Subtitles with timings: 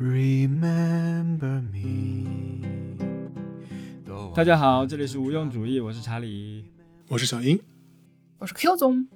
[0.00, 2.96] Remember me.
[4.34, 6.64] 大家好，这里是无用主义，我是查理。
[7.06, 7.60] 我是小英，
[8.38, 9.06] 我是 Q 总。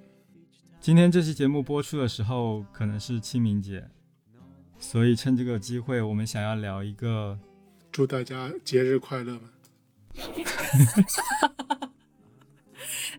[0.82, 3.88] 今天这期节目播出的时候，可能是清明节，
[4.78, 7.38] 所以趁这个机会，我们想要聊一个
[7.90, 9.48] 祝大家节日快乐吧。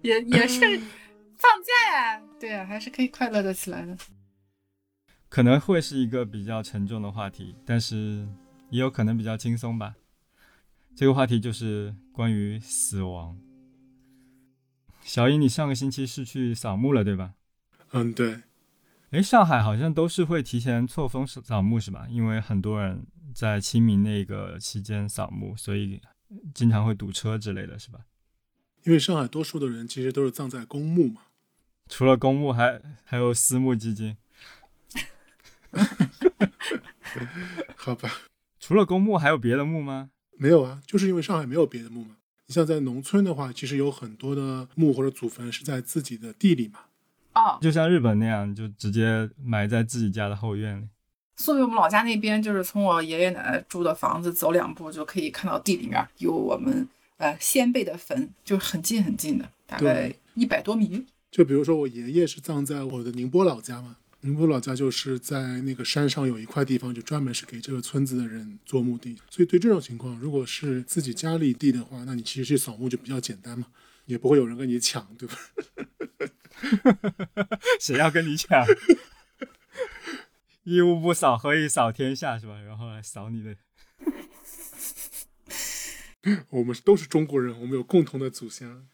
[0.04, 0.60] 也也是
[1.36, 3.98] 放假呀，对呀、还是可以快乐的起来的。
[5.36, 8.26] 可能会是一个比较沉重的话题，但是
[8.70, 9.94] 也有可能比较轻松吧。
[10.96, 13.38] 这个话题就是关于死亡。
[15.02, 17.34] 小英，你上个星期是去扫墓了，对吧？
[17.92, 18.44] 嗯，对，
[19.10, 22.08] 诶，上海好像都是会提前错峰扫墓是吧？
[22.10, 26.00] 因为很多人在清明那个期间扫墓，所以
[26.54, 28.00] 经常会堵车之类的是吧？
[28.86, 31.24] 因为上海多数的人其实都是葬在公墓嘛。
[31.90, 34.16] 除了公墓还还有私募基金，
[37.76, 38.12] 好吧，
[38.60, 40.10] 除了公墓还有别的墓吗？
[40.38, 42.18] 没有啊，就是因为上海没有别的墓嘛。
[42.48, 46.80] 你像在农村的话，其实有很多的墓或者祖坟是在自己的地里嘛。
[47.34, 50.88] 哦，就像日本那样，就直接埋在自己家的后院里。
[51.38, 56.88] 所以我们老家那边就是从我爷爷奶奶住的房子走两步就可以看到地里面有我们
[57.18, 61.06] 呃先辈的坟，就很近很近的，大概对一百多米。
[61.32, 69.16] 就比如说我爷爷是葬在我的宁波老家嘛，宁波老家就是在那个山上有一块地方，就专门是给这个村子的人做墓地。
[69.30, 73.68] 所以对这种情况，如果是自己家里地的话，那你其实去扫墓就比较简单嘛，
[74.06, 75.38] 也不会有人跟你抢，对吧？
[77.80, 78.66] 谁要跟你抢？
[80.64, 82.60] 一屋不扫，何以扫天下是吧？
[82.62, 83.56] 然后来扫你的。
[86.50, 88.88] 我们都是中国人，我们有共同的祖先。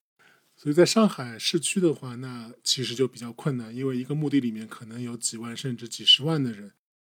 [0.61, 6.71] 所以在上海市区的话，那其实就比较困难，因为一个墓地里面可能有几万甚至几十万的人，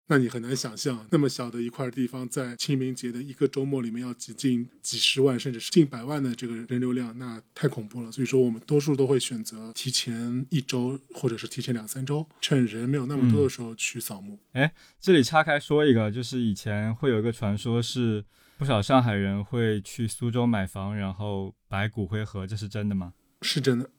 [0.07, 8.11] 那你很难想象那么小的一块地方，在清明节的一个周末里面要挤进几十万甚至是近百万的这个人流量，那太恐怖了。
[8.11, 14.39] 所以说，我们多数都会选择提前一周或者是提前两三周，趁人没有那么多的时候去扫墓。
[14.53, 18.25] 哎这里岔开说一个，就是以前会有一个传说是，
[18.57, 23.13] 不少上海人会去苏州买房，然后摆骨灰盒，这是真的吗？
[23.45, 23.89] 是真的，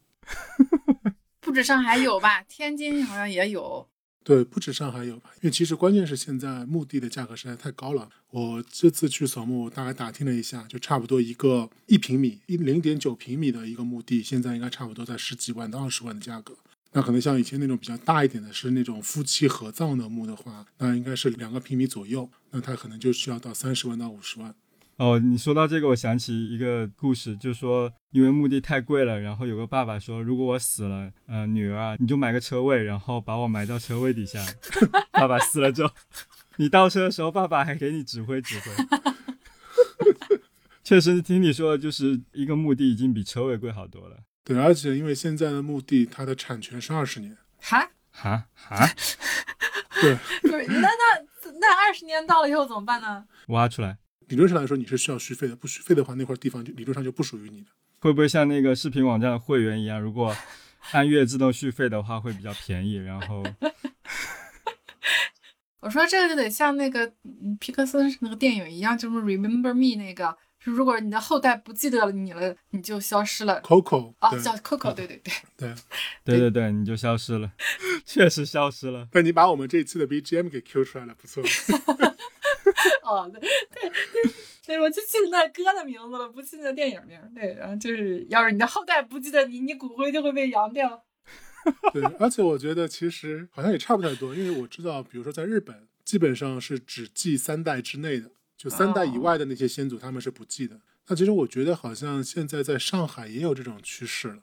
[1.40, 3.88] 不止上海有吧，天津好像也有。
[4.24, 5.30] 对，不止上海有吧？
[5.36, 8.08] 因为其实关键是现在墓地的价格实在太高了。
[8.30, 16.56] 我这次去扫墓，我大概打听了一下，就差不多一个一平米、一零点九平米的一个墓地，现在应该差不多在十几万到二十万的价格。
[16.92, 24.52] 那可能像以前那种比较大一点的，是那种夫妻合葬的墓的话，那应该是两个平米左右，那它可能就需要到三十万到五十万。
[24.96, 34.42] 哦，你说到这个，我想起一个故事，就是说因为墓地太贵了，然后有个爸爸说，如果我死了，呃，女儿啊，你就买个车位，然后把我埋到车位底下。
[35.12, 35.92] 爸爸死了之后，
[36.56, 38.70] 你倒车的时候，爸爸还给你指挥指挥。
[40.82, 44.16] 确实听你说的，就是一个墓地已经比车位贵好多了。
[44.44, 48.88] 对，而且因为现在的墓地它的产权是二十年，哈，哈哈，
[50.00, 53.26] 对，不是，那那那二十年到了以后怎么办呢？
[53.48, 53.98] 挖出来
[54.28, 57.66] 理论上来说你是需要续费的，不续费的话，那块地方就理论上就不属于你的。
[57.98, 60.37] 会不会像那个视频网站的会员一样，如果
[60.92, 62.97] 按月自动续费的话，会比较便宜？
[62.97, 63.42] 然后
[65.81, 73.60] 我说这个就得像那个嗯皮克斯那个电影一样，就是 Remember Me 那个，是如果你的后代不记得你了，你就消失了。
[73.62, 75.75] Coco，啊，叫 Coco，对对对，对。
[76.25, 77.53] 对对对，你就消失了，
[78.04, 79.08] 确实消失了。
[79.12, 81.43] 那你把我们这一期的 BGM 给 Q 出来了，不错。
[83.06, 84.32] 哦，对对
[84.67, 87.19] 对，我就记得那歌的名字了，不记得电影名。
[87.32, 91.05] 对，然后就是要是你的后代不记得你，你骨灰就会被扬掉。
[91.93, 100.81] 对，而且我觉得其实好像也差不太多，因为我知道，比如说在日本，基本上是只记三代之内的，就三代以外的那些先祖他们是不记的。
[101.09, 104.43] 那其实我觉得好像现在在上海也有这种趋势了。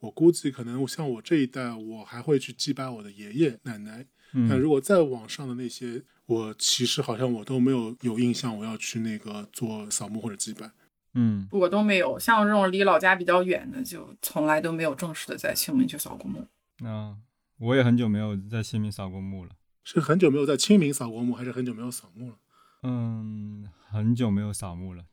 [0.00, 4.06] 我估计可能像我这一代，我还会去祭拜我的爷爷奶奶。
[4.32, 10.70] 那嗯，如果在网上的那些，我其实好像我都没有有印象，我要去那个做扫墓或者祭拜。
[11.14, 16.46] 嗯，我都没有，像这种离老家比较远的，就从来都没有正式的在清明去扫过墓。
[16.80, 17.16] 那、
[17.58, 19.52] 我也很久没有在清明扫过墓了。
[19.82, 22.36] 是很久没有在清明扫过墓，还是很久没有扫墓了？
[22.82, 25.04] 嗯，很久没有扫墓了。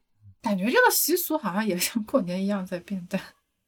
[0.41, 3.19] 感觉这个习俗好像也像过年一样在变淡。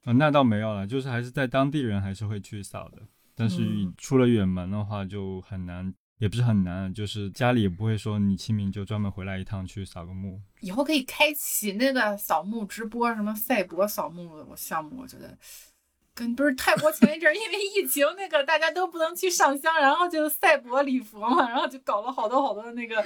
[0.03, 3.01] 啊、那倒没有了，就是还是在当地人还是会去扫的，
[3.37, 10.41] 但是嗯出了远门的话就很难，也不是很难，就是家里也不会说你清明就专门回来一趟去扫个墓。
[10.61, 15.37] 以后可以开启那个扫墓直播，什么赛博扫墓的项目，我觉得。
[16.15, 23.05] 跟不是泰国前一阵儿因为疫情，那个大家都不能去上香，然后就赛博礼佛嘛，然后就搞了好多好多那个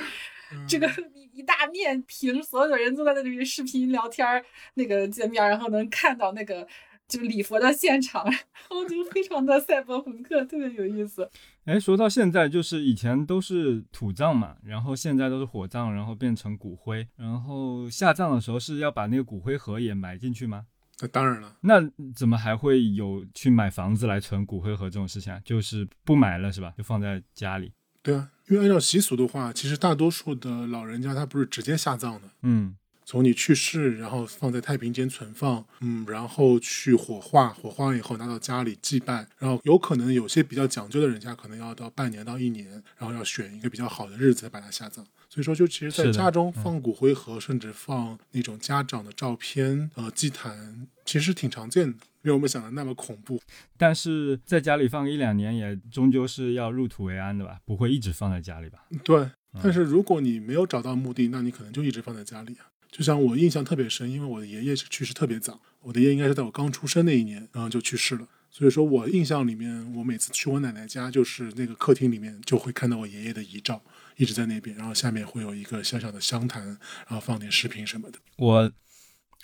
[0.66, 4.42] 这个 一一大面屏，所有人都在那里视频聊天儿
[4.76, 6.66] 那个界面，然后能看到那个
[7.12, 8.34] 就礼佛的现场，然
[8.70, 11.30] 后就非常的赛博朋克，特别有意思。
[11.66, 20.66] 哎，说到现在，就是以前都是土葬嘛，然后现在都是火葬，然后变成骨灰，然后下葬的时候是要把那个骨灰盒也埋进去吗？
[21.02, 21.82] 那当然了，那
[22.16, 25.42] 怎么还会有去买房子来存骨灰盒这种事情啊？
[25.44, 26.74] 就是不埋了是吧？
[26.78, 27.74] 就放在家里。
[28.02, 32.76] 对啊，因为按照习俗的话，其实大多数的老人家他不是直接下葬的，嗯
[33.12, 45.06] 从你去世，然后放在太平间存放，嗯，然后去火化，火化完以后拿到家里祭拜，然后有可能有些比较讲究的人家，可能要到半年到一年，然后要选一个比较好的日子把它下葬。
[45.28, 53.42] 所以说，就其实在家中嗯放骨灰盒，甚至放那种家长的照片，呃，祭坛，其实挺常见的，没有我们想的那么恐怖。
[53.78, 57.60] 但是在家里放一两年，也终究是要入土为安的吧？
[57.66, 58.86] 不会一直放在家里吧？
[59.04, 59.30] 对，
[59.62, 62.72] 但是如果你没有找到墓地，那你可能就一直放在家里啊。
[62.92, 68.28] 就像我印象特别深，因为我的爷爷去世特别早，我的爷爷应该是在我刚出生那一年，然后就去世了。
[68.50, 73.82] 所以说我印象里面，我每次去我奶奶家，就是那个客厅里面就会看到我爷爷的遗照，
[74.18, 76.66] 一直在那边，然后下面会有一个小小的香坛，
[77.08, 78.20] 然后放点食品什么的。
[78.36, 78.70] 我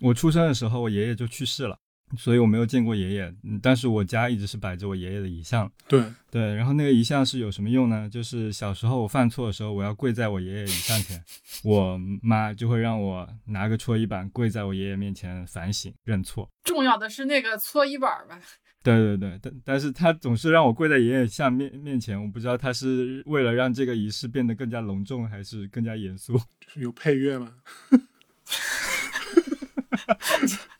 [0.01, 1.79] 我出生的时候，我爷爷就去世了，
[2.15, 3.33] 所以我没有见过爷爷。
[3.43, 5.69] 嗯但是我家一直是摆着我爷爷的遗像。
[5.87, 8.09] 对，对，然后那个遗像是有什么用呢？
[8.09, 11.21] 就是小时候我犯错的时候，我要跪在我爷爷遗像前，
[11.63, 16.49] 我妈就会让我拿个搓衣板跪在我爷爷面前反省认错。
[16.63, 18.39] 重要的是那个搓衣板儿吧，
[18.83, 26.37] 对对对，但但是他总是让我跪在爷爷像面面前，我不知道他是为了让这个仪式变得更加隆重，还是更加严肃。
[26.61, 27.53] 就是有配乐嘛。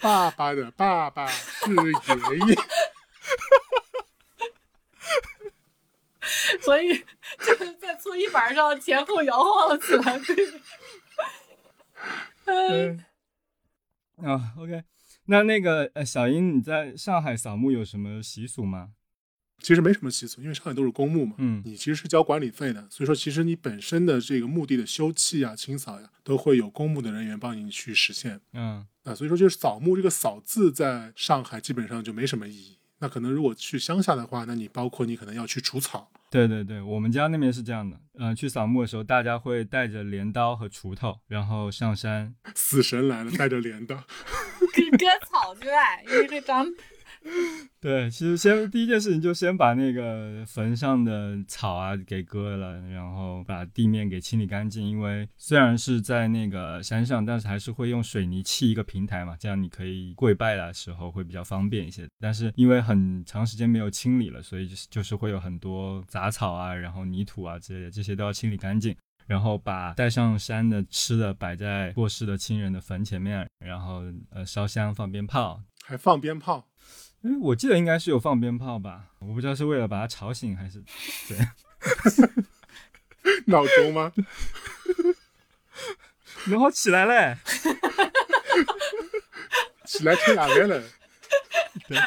[0.00, 2.56] 爸爸的爸爸是爷爷。
[6.60, 7.04] 所以
[7.38, 10.18] 就是在搓衣板上前后摇晃了起来。
[12.44, 13.04] 对，嗯，
[14.24, 14.82] 啊，OK，
[15.26, 18.90] 那那个呃，小英你在上海扫墓有什么习俗吗？
[19.62, 32.78] 其实没什么习俗，因为上海都是公墓嘛，嗯你其实是交管理费的，所以说其实你本身的这个墓地的修葺啊、清扫呀、都会有公墓的人员帮你去实现嗯啊，所以说就是扫墓这个“扫”字在上海基本上就没什么意义。
[32.98, 42.34] 那可能如果去乡下的话，那你包括你可能要去除草，对对对，我们家那边是这样的，嗯、去扫墓的时候，大家会带着镰刀和锄头，然后上山。
[42.54, 43.96] 死神来了，带着镰刀，
[44.74, 46.66] 割割草去呗，因为会长。
[47.78, 54.84] 对，其实先第一件事情就先把那个坟上的草啊给割了，然后把地面给清理干净。
[54.84, 62.08] 因为虽然是在那个山上，但是还是会用水泥砌一个平台嘛，这样你可以跪拜的时候会比较方便一些。
[62.18, 68.96] 但是因为很长时间没有清理了，所以就是就是会有很多杂草啊，然后泥土啊之类的，这些都要清理干净。
[69.26, 76.64] 然后把带上山的吃的摆在过世的亲人的坟前面，然后呃烧香放鞭炮，还放鞭炮，
[77.26, 80.80] 哎，我记得应该是有放鞭炮吧，我不知道是为了把他吵醒还是
[81.28, 81.36] 对。
[83.46, 84.12] 闹钟吗？
[86.46, 87.36] 然后起来嘞，
[89.84, 90.78] 起来吃哪边了？
[91.88, 91.98] 对，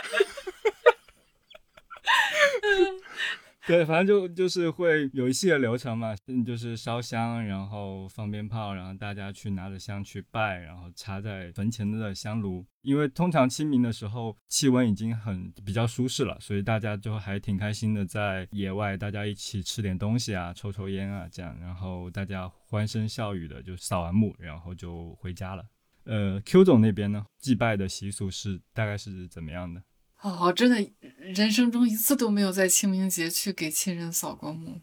[3.69, 12.65] 对反正就就是会有一系列流程嘛，嗯，就是烧香，然后放鞭炮，然后大家去拿着香去拜，然后插在坟前的香炉。
[12.81, 25.63] 因为通常清明的时候气温已经很比较舒适了，所以大家就还挺开心的，在野外大家一起吃点东西啊，抽抽烟啊，这样，然后大家欢声笑语的就扫完墓，然后就回家了。
[26.05, 29.83] 呃，Q 总那边呢，祭拜的习俗是大概是怎么样的？
[30.21, 34.81] 哦，真的，人生中一次都没有在清明节去给亲人扫过墓。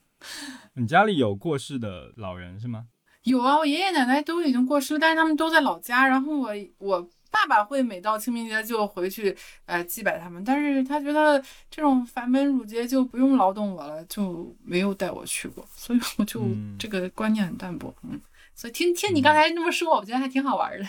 [0.75, 2.87] 你家里有过世的老人是吗？
[3.25, 6.07] 有啊，我爷爷奶奶都已经过世了，但是他们都在老家。
[6.07, 11.39] 然后我我爸爸会每到清明节就回去呃祭拜他们，但是他觉得
[11.71, 17.95] 这种繁文缛节就不用劳动我了，就没有带我去过，所以我就嗯这个观念很淡薄。
[18.05, 18.19] 嗯，
[18.55, 20.87] 所以听听你刚才那么说，我觉得还挺好玩的。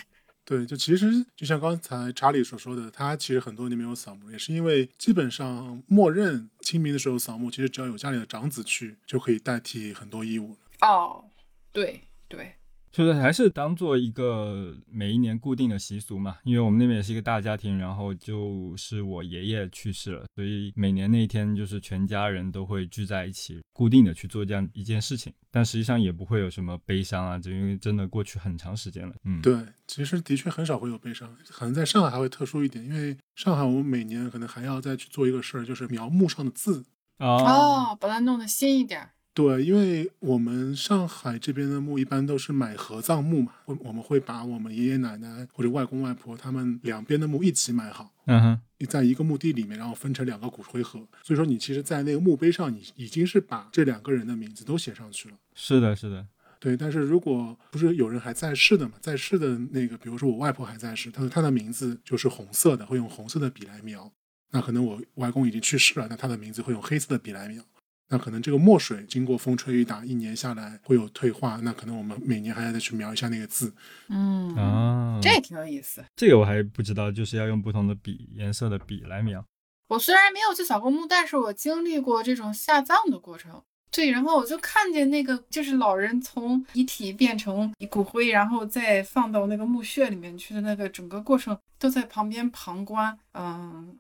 [0.50, 10.88] 对，就其实就像刚才查理所说的，他其实很多年没有扫墓，也是因为基本上默认清明的时候扫墓，其实只要有家里的长子去，就可以代替很多义务了。
[10.88, 11.26] 哦，
[11.74, 12.00] 对
[12.30, 12.56] 对，
[12.98, 36.84] 就是还是当做一个每一年固定的习俗嘛，因为我们那边也是一个大家庭，然后就是我爷爷去世了，所以每年那一天就是全家人都会聚在一起，固定的去做这样一件事情，但实际上也不会有什么悲伤啊，就因为真的过去很长时间了，嗯，对，其实的确很少会有悲伤，可能在上海还会特殊一点，因为上海我们每年可能还要再去做一个事儿，就是描墓上的字。
[37.20, 39.12] 哦，哦，把它弄得新一点儿。
[39.38, 51.08] 对，因为我们上海这边的墓一般都是买合葬墓嘛，我我们会把我们爷爷奶奶或者外公外婆他们两边的墓一起买好，嗯哼，在一个墓地里面，然后分成两个骨灰盒。
[51.22, 55.36] 所以说，你其实，在那个墓碑上，你已经是把这两个人的名字都写上去了。
[55.54, 56.26] 是的，是的，
[56.60, 64.12] 对，但是如果不是有人还在世的嘛，在世的那个，比如说我外婆还在世，她她的名字就是红色的，会用红色的笔来描。
[64.50, 67.64] 那可能我外公已经去世了，那他的名字会用黑色的笔来描。
[68.10, 73.74] 那可能这个墨水经过风吹雨打，一年下来会有退化，那可能我们每年还要再去描一下那个字。
[74.10, 76.04] 嗯，啊，这也挺有意思。
[76.16, 79.44] 这个我还不知道，就是要用不同的笔颜色的笔来描。
[79.90, 83.62] 我虽然没有去扫过墓，但是我经历过这种下葬的过程。
[83.90, 93.18] 对，然后我就看见那个，就是老人从遗体变成骨灰，然后再放到那个墓穴里面去的那个整个过程，都在旁边旁观。
[93.34, 93.98] 嗯，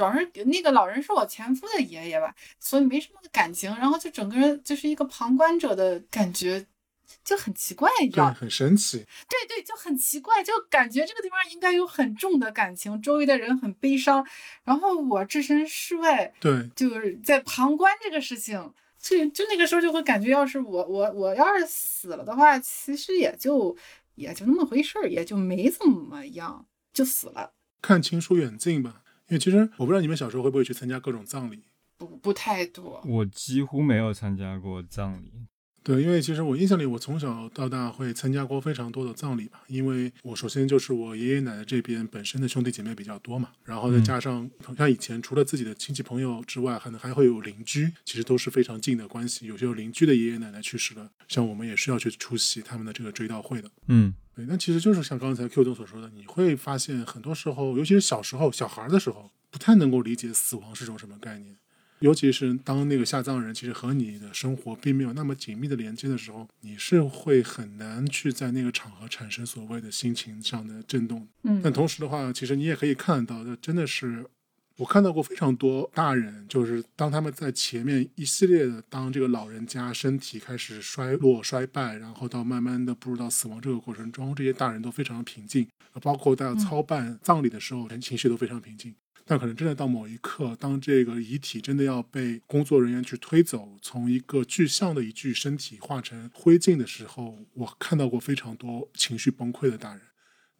[0.00, 6.64] 主要是那个老人是我前夫的爷爷吧，所以没什么感情，然后就整个人就是一个旁观者的感觉，
[7.22, 8.32] 就很奇怪，你知对，道？
[8.32, 9.04] 很神奇。
[9.28, 14.26] 对对，就很奇怪，就感觉这个地方应该有很重的感情，周围的人很悲伤，
[14.64, 18.72] 然后我置身事外，对，就是在旁观这个事情。
[18.98, 23.76] 就就那个时候就会感觉，要是我我我要是死了的话，其实也就
[24.14, 26.64] 也就那么回事儿，也就没怎么样，
[26.94, 27.52] 就死了，
[27.82, 28.99] 看情疏远近吧。
[29.30, 31.60] 因为其实我不知道你们小时候会不会去参加各种葬礼。
[31.96, 33.00] 不不太多。
[33.06, 35.30] 我几乎没有参加过葬礼。
[35.82, 39.62] 对，因为其实我印象里，我从小到大会参加过非常多的葬礼吧。
[39.66, 49.46] 因为我首先就是我爷爷奶奶这边本身的兄弟姐妹比较多嘛，然后再加上像以前除了自己的亲戚朋友之外，可能还会有邻居，其实都是非常近的关系。
[49.46, 53.70] 有些邻居的爷爷奶奶去世了，像我们也是要去出席他们的这个追悼会的。
[53.86, 61.54] 嗯，对，那其实就是像刚才 Q 总所说的，你会发现很多时候，尤其是小时候、小孩儿的时候，不太能够理解死亡是种什么概念。
[61.98, 71.28] 尤其是当那个下葬人其实和你的生活并没有那么紧密的连接的时候，你是会很难去在那个场合产生所谓的心情上的震动。
[71.42, 74.24] 嗯但同时的话，其实你也可以看到，这真的是
[74.80, 85.68] 我看到过非常多大人，就是当他们在前面一系列的，当这个老人家身体开始衰落、衰败，然后到慢慢的步入到死亡这个过程中，这些大人都非常的平静，
[86.00, 88.94] 包括大家操办葬礼的时候，人情绪都非常平静。
[89.26, 100.00] 但可能真的到某一刻，当这个遗体真的要被工作人员去推走，从一个具象的一具身体化成灰烬的时候，我看到过非常多情绪崩溃的大人，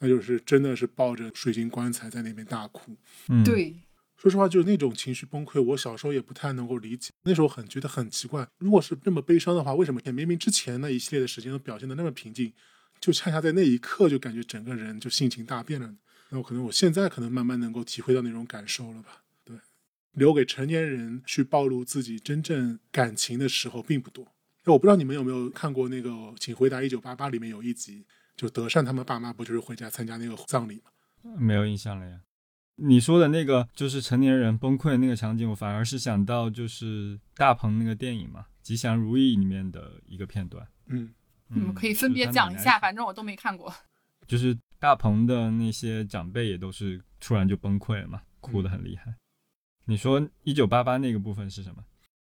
[0.01, 2.95] 那就是真的是抱着水晶棺材在那边大哭。
[3.29, 3.75] 嗯，，对，
[4.21, 7.11] 说实话，就是那种情绪崩溃，我小时候也不太能够理解。
[7.23, 12.53] 那时候很觉得很奇怪，如果是这么悲伤的话，为什么明明之前那一系列的时间都表现的那么平静，
[13.01, 15.97] 就恰恰在那一刻就感觉整个人就性情大变了呢？
[16.29, 19.23] 那我可能我现在可能慢慢能够体会到那种感受了吧？
[19.43, 19.57] 对，
[20.13, 24.27] 留给成年人去暴露自己真正感情的时候并不多。
[24.67, 28.05] 我不知道你们有没有看过那个《请回答一九八八》里面有一集，
[28.37, 31.33] 就德善他们爸妈不就是回家参加那个葬礼吗？
[31.39, 32.21] 没有印象了呀。
[32.83, 40.67] 你说的那个就是成年人崩溃的那个场景，我反而是想到就是大鹏那个电影嘛，《吉祥如意》里面的一个片段。
[40.87, 41.13] 嗯，
[41.49, 43.73] 你们可以分别讲一下，反正我都没看过。
[44.27, 49.15] 就是大鹏的那些长辈也都是突然就崩溃了嘛，哭得很厉害。
[49.85, 51.85] 你说一九八八那个部分是什么？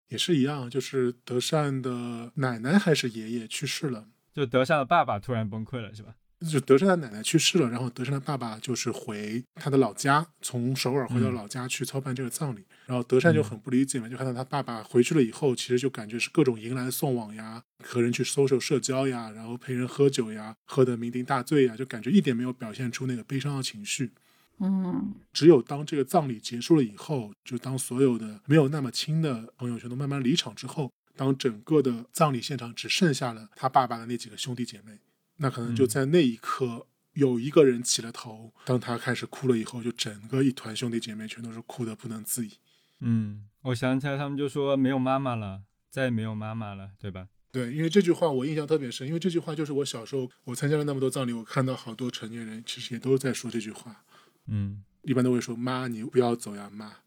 [0.09, 6.15] 也是一样，就是德善的奶奶还是爷爷去世了，就德善的爸爸突然崩溃了，是吧？
[6.49, 12.63] 就德善的奶奶去世了，然后德善的爸爸就是回他的老家，从首尔回到嗯老家去操办这个葬礼。
[12.85, 24.11] 然后德善就很不理解嘛，就看到他爸爸回去了以后，其实就感觉是各种迎来送往呀，和人去 social 社交呀，然后陪人喝酒呀，喝得酩酊大醉呀，就感觉一点没有表现出那个悲伤的情绪。
[24.59, 34.99] 嗯只有当这个葬礼结束了以后，就当所有的没有那么亲的朋友全都慢慢离场之后，当整个的葬礼现场只剩下了他爸爸的那几个兄弟姐妹，
[35.37, 38.53] 那可能就嗯在那一刻，有一个人起了头。
[38.65, 42.53] 当他开始哭了以后，就整个一团兄弟姐妹全都是哭的不能自已。
[42.99, 47.27] 嗯，我想起来，他们就说没有妈妈了，再也没有妈妈了，对吧？
[47.51, 54.03] 对，因为这句话我印象特别深，因为这句话就是我小时候我参加了那么多葬礼，我看到好多成年人其实也都在说这句话，
[54.47, 56.97] 嗯，一般都会说妈，你不要走呀，妈。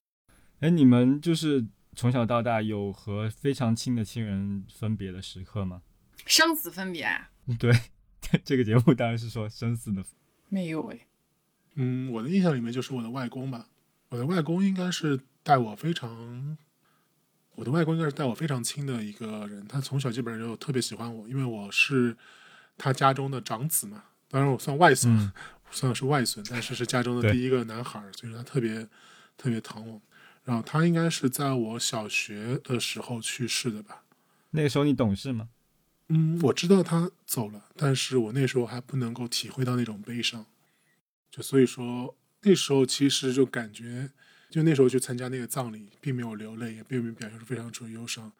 [0.60, 5.82] 哎，你们就是从小到大有和非常亲的亲人分别的时刻吗？
[6.26, 7.70] 生死分别啊对，
[8.44, 10.04] 这个节目当然是说生死的。
[10.48, 10.98] 没有哎，
[11.74, 13.68] 嗯，我的印象里面就是我的外公吧，
[14.08, 16.56] 我的外公应该是带我非常，
[17.54, 22.16] 我的外公应该是带我非常亲的一个人，他从小基本上就特别喜欢我，因为我是
[22.76, 25.32] 他家中的长子嘛，当然我算外孙，嗯
[25.70, 28.88] 算是外孙，但是是家中的第一个男孩，所以他特别
[29.36, 30.00] 特别疼我。
[30.44, 34.02] 然后他应该是在我小学的时候去世的吧。
[34.52, 35.50] 那个时候你懂事吗？
[36.08, 40.46] 嗯，我知道他走了，但是我那时候还不能够体会到那种悲伤，
[41.30, 44.10] 就所以说那时候其实就感觉，
[44.50, 48.32] 就那时候去参加那个葬礼，并没有流泪，也并没有表现出非常出忧伤，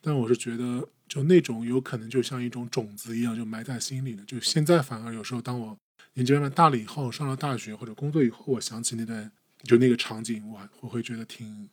[0.00, 4.24] 但我是觉得，就那种有可能就像一种种子一样，就埋在心里了。
[4.24, 5.76] 就现在反而有时候，当我
[6.14, 9.30] 年纪慢慢大了以后，上了大学或者工作以后，我想起那段
[9.64, 11.68] 就那个场景，我还我会觉得挺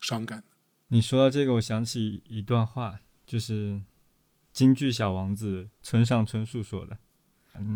[0.00, 0.44] 伤感的。
[0.88, 3.80] 你说到这个，我想起一段话，就是
[4.52, 6.96] 京剧《小王子》村上春树说的。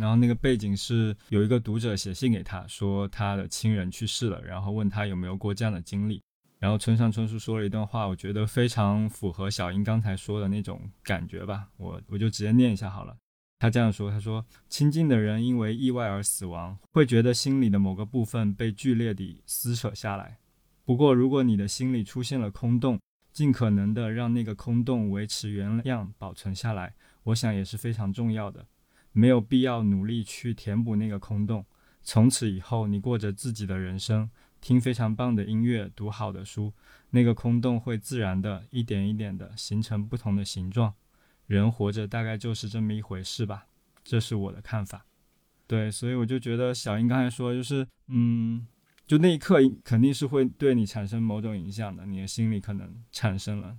[0.00, 6.22] 然后那个背景是有一个读者写信给他，说他的亲人去世了，然后问他有没有过这样的经历。
[6.58, 11.68] 然后村上春树说了一段话，我觉得非常符合小英刚才说的那种感觉吧。
[11.76, 13.14] 我我就直接念一下好了。
[13.58, 20.38] 他这样说：“他说，亲近的人因为意外而死亡，会觉得心里的某个部分被剧烈地撕扯下来。
[20.84, 22.98] 不过，如果你的心里出现了空洞，
[23.36, 28.66] 尽可能的让那个空洞维持原样保存下来，我想也是非常重要的。
[29.12, 31.66] 没有必要努力去填补那个空洞。
[32.02, 34.30] 从此以后，你过着自己的人生，
[34.62, 36.72] 听非常棒的音乐，读好的书，
[37.10, 40.94] 那个空洞会自然的一点一点的形成不同的形状。
[41.46, 43.66] 人活着大概就是这么一回事吧，
[44.02, 45.04] 这是我的看法。
[45.66, 48.66] 对，所以我就觉得小英刚才说，就是嗯，
[49.06, 53.78] 就那一刻肯定是会对你产生某种影响的，你的心里可能产生了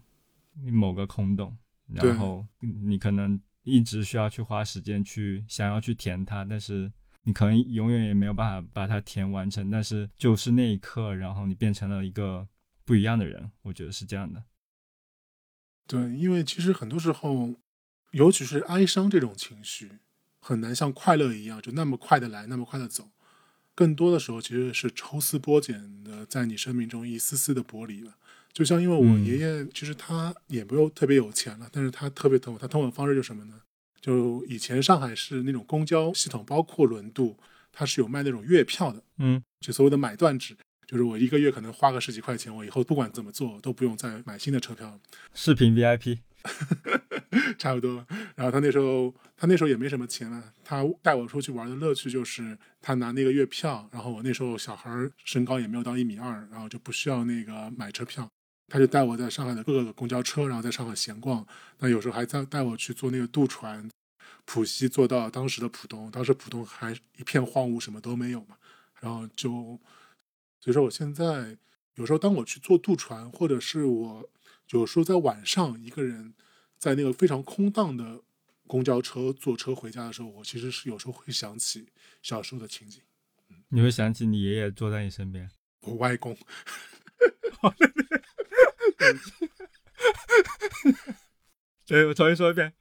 [0.72, 1.58] 某个空洞，
[1.88, 6.90] 然后你可能一直需要去花时间去想要去填它，但是
[7.24, 9.70] 你可能永远也没有办法把它填完成。
[9.70, 12.48] 但是就是那一刻，然后你变成了一个
[12.86, 14.46] 不一样的人，我觉得是这样的。
[15.86, 17.54] 对，因为其实很多时候，
[18.12, 20.00] 尤其是哀伤这种情绪，
[20.40, 23.10] 很难像快乐一样就那么快的来，那么快的走。
[23.78, 28.16] 更多的时候，其实是抽丝剥茧的，在你生命中一丝丝的剥离了。
[28.52, 32.58] 就像因为我嗯爷爷，其实他也没有特别有钱了，但是他特别疼我。
[32.60, 33.54] 他疼我的方式就是什么呢？
[34.02, 37.38] 就以前上海市那种公交系统，包括轮渡，
[37.72, 45.00] 它是有卖那种月票的，嗯就所谓的买断制，就是我一个月可能花个十几块钱，我以后不管怎么做都不用再买新的车票了。
[45.36, 46.18] 视频 VIP，
[47.60, 48.04] 差不多。
[48.36, 54.90] 然后他那时候，他那时候也没什么钱了，他带我出去玩的乐趣就是他拿那个月票，然后我那时候小孩
[55.24, 58.28] 身高也没有到一米二，然后就不需要那个买车票，
[58.68, 61.46] 他就带我在上海的各个公交车，然后在上海闲逛。
[61.78, 63.88] 那有时候还在带我去坐那个渡船，
[64.46, 68.58] 浦西坐到当时的浦东，当时浦东还一片荒芜，什么都没有嘛。
[69.00, 69.52] 然后就，
[70.60, 71.56] 所以说我现在
[71.94, 74.28] 有时候当我去坐渡船，或者是我
[74.72, 76.34] 有时候在晚上一个人
[76.80, 78.22] 在那个非常空荡的
[78.68, 81.88] 公交车坐车回家的时候，我其实是有时候会想起
[82.22, 83.02] 小时候的情景。
[83.70, 85.50] 你会想起你爷爷坐在你身边。
[85.82, 86.38] 我外公，
[91.86, 92.74] 对，我重新说一遍，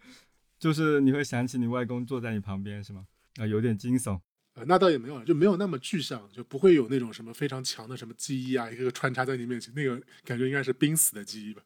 [0.59, 3.07] 就是你会想起你外公坐在你旁边，是吗？
[3.37, 4.20] 啊，有点惊悚。
[4.55, 11.62] 呃，那倒也没有，就没有那么具象，就不会有那种什么非常强的什么记忆啊，一个个穿插在你面前，那个感觉应该是濒死的记忆吧。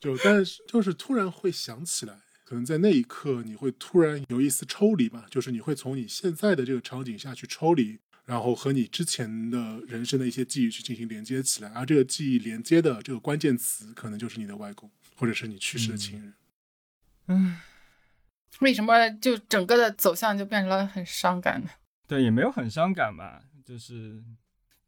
[0.00, 2.21] 就但是就是突然会想起来，
[2.52, 16.34] 可能在那一刻你会突然有一丝抽离吧，就是你会从你现在的这个场景下去抽离，然后和你之前的人生的一些记忆去进行连接起来，而这个记忆连接的这个关键词，可能就是你的外公，或者是你去世的亲人。
[17.28, 17.56] 嗯，
[18.60, 21.70] 为什么就整个的走向就变成了很伤感呢？
[22.06, 24.22] 对，也没有很伤感吧，就是，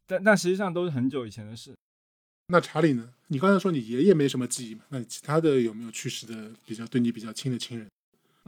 [0.05, 1.73] 但但实际上都是很久以前的事。
[2.49, 3.14] 那查理呢？
[3.27, 4.77] 你刚才说你爷爷没什么记忆？
[4.89, 7.87] 那其他的有没有去世的比较对你比较亲的亲人？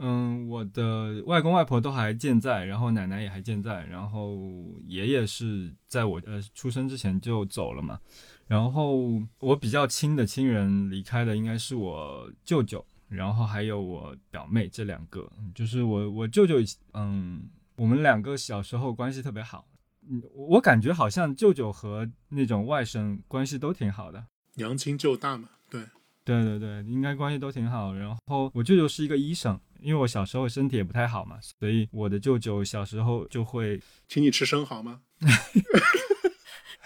[0.00, 4.38] 嗯，我的外公外婆都还健在，然后奶奶也还健在，然后
[4.86, 7.98] 爷爷是在我呃出生之前就走了嘛。
[8.46, 15.28] 然后我比较亲的亲人离开的应该是我舅舅，然后还有我表妹这两个。
[15.52, 16.54] 就是我我舅舅，
[16.94, 17.42] 嗯，
[17.74, 19.66] 我们两个小时候关系特别好。
[20.08, 24.24] 嗯，我感觉好像舅舅和那种外甥关系都挺好的。
[24.58, 25.48] 娘亲舅大嘛？
[25.70, 25.80] 对，
[26.24, 27.94] 对对对，应该关系都挺好。
[27.94, 35.00] 然后我舅舅是一个医生，因为我小时候身体也不太好嘛，所以我的舅舅小时候就会请你吃生蚝吗？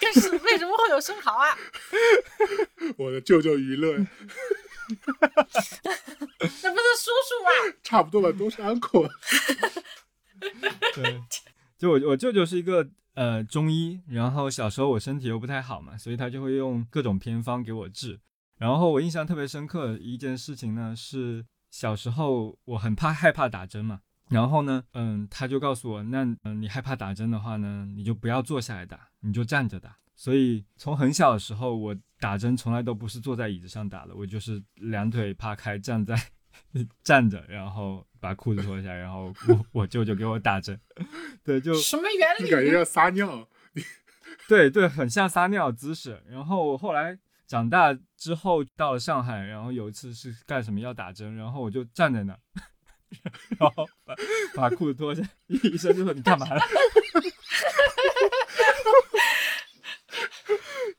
[0.00, 1.56] 但是为什么会有生蚝啊？
[2.98, 4.04] 我的舅舅娱乐那
[4.94, 7.50] 不是叔叔啊？
[7.82, 9.08] 差不多吧，都是 uncle。
[10.94, 11.22] 对，
[11.78, 18.20] 就我我舅舅是一个呃中医，然后小时候我身体又不太好嘛，所以他就会用各种偏方给我治。
[18.58, 29.96] 然后我印象特别深刻一件事情呢，是小时候我很怕害怕打针嘛，然后呢，嗯，他就告诉我，那嗯你害怕打针的话呢，你就不要坐下来打，你就站着打。
[30.14, 36.16] 所以从很小的时候，我打针从来都不是坐在椅子上打的，我就是两腿趴开站在
[37.02, 40.80] 站着，然后把裤子脱下，然后我 我舅舅给我打针。
[41.42, 42.48] 对，就什么原理？
[42.48, 43.48] 就感觉要撒尿。
[44.46, 46.22] 对对，很像撒尿姿势。
[46.28, 52.38] 然后我后来长大之后到了上海，然后有一次是干什么要打针，然后我就站在那儿，
[53.58, 54.14] 然后把
[54.54, 56.62] 把裤子脱下，医生就说你干嘛了？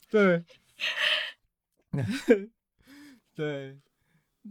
[0.09, 0.43] 对，
[3.33, 3.79] 对，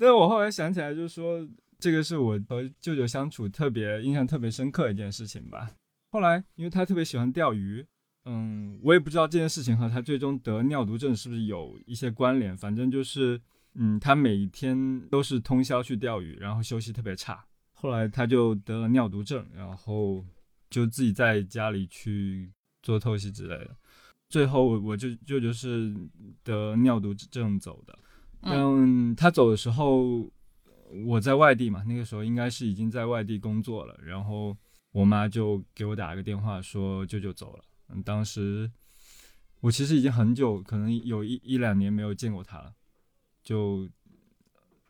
[0.00, 1.46] 但我后来想起来，就是说
[1.82, 5.68] 这个是我和舅舅相处特别印象特别深刻一件事情吧。
[6.12, 7.84] 后来因为他特别喜欢钓鱼，
[8.24, 12.56] 嗯，我也不知道这件事情和他最终得尿毒症是不是有一些关联。
[12.56, 13.40] 反正就是，
[13.74, 17.44] 嗯，他每天都是通宵去钓鱼，然后休息特别差。
[17.72, 20.24] 后来他就得了尿毒症，然后
[20.70, 23.76] 就自己在家里去做透析之类的。
[24.28, 25.92] 最后，我就舅舅是
[26.44, 27.98] 得尿毒症走的。
[28.42, 30.30] 嗯，他走的时候，
[31.06, 33.98] 我在外地嘛，那个时候应该是已经在外地工作了。
[34.02, 34.56] 然后
[34.92, 37.64] 我妈就给我打了个电话，说舅舅走了。
[37.88, 38.70] 嗯，当时
[39.60, 42.72] 我其实已经很久，可能有一一两年没有见过他了。
[43.42, 43.88] 就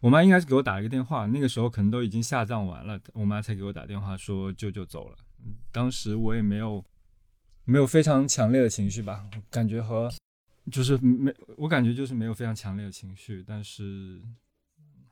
[0.00, 5.16] 我妈应该是给我打了个电话，那个时候可能都已经下葬完了，我妈才给我打电话说舅舅走了。
[5.70, 6.84] 当时我也没有。
[7.64, 10.10] 没有非常强烈的情绪吧，感觉和
[10.72, 14.20] 就是没，我感觉就是没有非常强烈的情绪，但是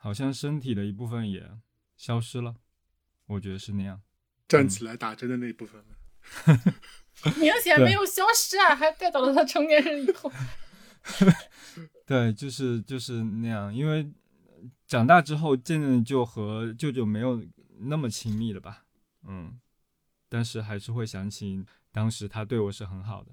[0.02, 1.50] 好像身体的一部分也
[1.94, 2.56] 消失了，
[3.26, 4.00] 我觉得是那样。
[4.48, 5.84] 站起来打针的那一部分，
[7.38, 10.32] 明显没有消失啊，还带到了他成年人以后。
[12.06, 14.10] 对，就是就是那样，因为
[14.86, 17.46] 长大之后渐渐就和舅舅没有
[17.80, 18.84] 那么亲密了吧，
[19.28, 19.60] 嗯，
[20.28, 21.64] 但是还是会想起。
[21.92, 23.32] 当时他对我是很好的，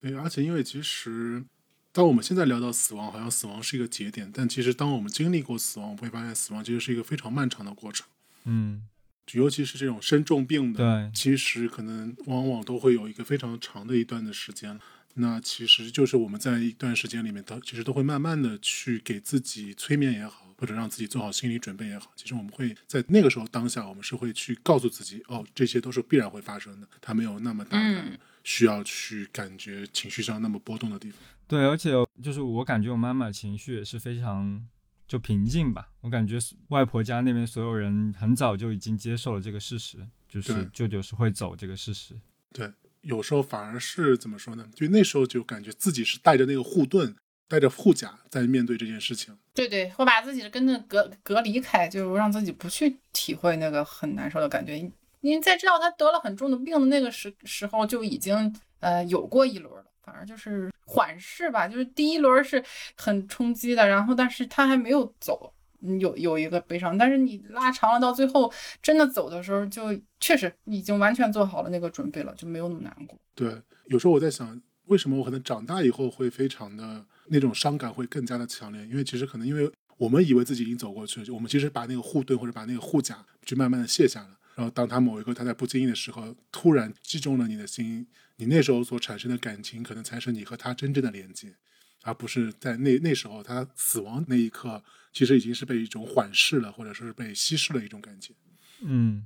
[0.00, 1.44] 对，而且因为其实，
[1.92, 8.06] 当我们现在聊到死亡，好像死亡是一个节点，但其实当我们经历过死亡，我们会发现死亡其实是一个非常漫长的过程。
[8.44, 8.86] 嗯，
[9.32, 14.78] 尤其是这种身重病的，对，其实可能往往都会有一个非常长的一段的时间。
[15.14, 20.44] 那其实就是我们在一段时间里面，都其实都会慢慢的去给自己催眠也好。
[20.60, 31.20] 或者让自己做好心理准备也好，其实我们会在那个时候当下，我们是会去告诉自己，哦，这些都是必然会发生的，它没有那么大的需要去感觉情绪上那么波动的地方。
[31.48, 34.64] 对，而且就是我感觉我妈妈情绪也是非常
[35.08, 35.88] 就平静吧。
[36.02, 42.14] 我感觉外婆家那边所有人很早就已经接受了这个事实，就是舅舅是会走这个事实。
[42.52, 44.68] 对，有时候反而是怎么说呢？
[44.74, 47.16] 就那时候就感觉自己是带着那个护盾。
[47.50, 54.76] 带着护甲在面对这件事情，对对，会把自己跟那隔隔离开，就让自己不去体会那个很难受的感觉。
[55.22, 61.66] 因为在知道他得了很重的病的那个时时候，就已经呃有过一轮了，反正就是缓释吧。
[61.68, 62.62] 就是第一轮是
[62.96, 65.52] 很冲击的，然后但是他还没有走，
[66.00, 66.96] 有有一个悲伤。
[66.96, 69.82] 但是你拉长了到最后真的走的时候，就
[70.20, 73.18] 确实已经完全做好了那个准备了，就没有那么难过。
[73.34, 77.06] 对，有时候我在想，为什么我可能长大以后会非常的。
[77.30, 84.37] 那种伤感会更加的强烈，因为其实可能因为我们以为自己已经走过去了，就我们其实把那个护盾或者把那个护甲就慢慢的卸下了。
[84.58, 88.04] 然后当他某一个他在不经意的时候突然击中了你的心，
[88.38, 91.54] 你那时候所产生的感情可能才是你和他真正的连接，
[92.02, 98.34] 而不是在那那时候他死亡那一刻，其实已经是被一种缓释了，或者说是被稀释了一种感觉。
[98.80, 99.24] 嗯，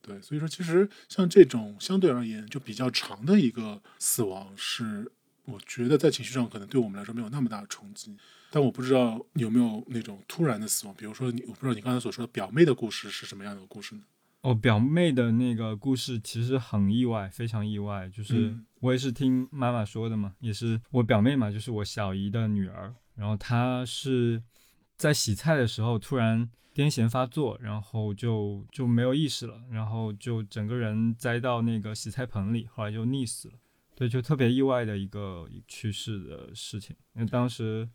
[0.00, 5.10] 对，所以说其实像这种相对而言就比较长的一个死亡是。
[5.46, 8.16] 我觉得在情绪上可能对我们来说没有那么大的冲击，
[8.52, 14.02] 但我不知道有没有那种突然的死亡，比如说你，我不知道你刚才所说的表妹的故事是什么样的故事呢？
[14.42, 24.42] 哦，表妹的那个故事其实很意外，非常意外，就是我也是听妈妈说的嘛，也是我表妹嘛，就是我小姨的女儿，然后她是
[24.96, 33.54] 在洗菜的时候突然癫痫发作，然后就就没有意识了，然后就整个人栽到那个洗菜盆里，后来就溺死了。
[33.94, 37.86] 对，就特别意外的一个去世的事情，因为当时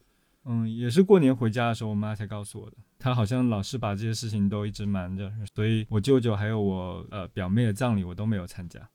[0.46, 2.78] 嗯，也是过年回家的时候，我妈才告诉我的。
[3.00, 8.90] 她好像老是把这些事情都一直瞒着，所以我舅舅还有我呃表妹的葬礼我都没有参加。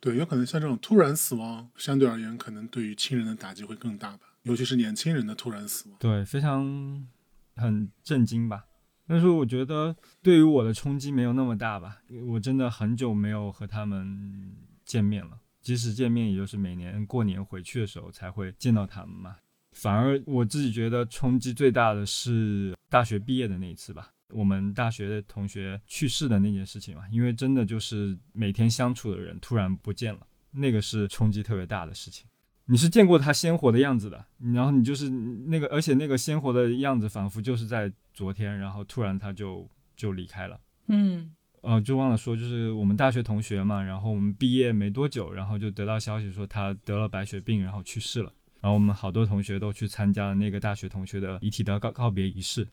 [0.00, 5.98] 对，有可能像这种突然死亡，相对而言，可能对于亲人的打击会更大吧，尤其是年轻人的突然死亡。
[6.00, 7.06] 对，非常
[7.54, 8.64] 很震惊吧。
[9.06, 19.36] 但是我觉得对于我的冲击没有那么大吧，我真的很久没有和他们见面了，即使见面，也就是每年过年回去的时候才会见到他们嘛。
[19.72, 32.26] 反而我自己觉得冲击最大的是大学毕业的那一次吧，我们大学的同学去世的那件事情嘛，因为真的就是每天相处的人突然不见了，那个是冲击特别大的事情。
[32.66, 40.60] 你是见过他鲜活的样子的，然后你就是那个，而且那个鲜活的样子仿佛就是在昨天，然后突然他就就离开了。
[40.86, 48.32] 嗯，呃，就忘了说，就是我们大学同学嘛，然后我们毕业没多久，然后就得到消息说他得了白血病，然后去世了。
[48.62, 52.66] 然后我们好多同学都去参加了那个大学同学的遗体的告告别仪式。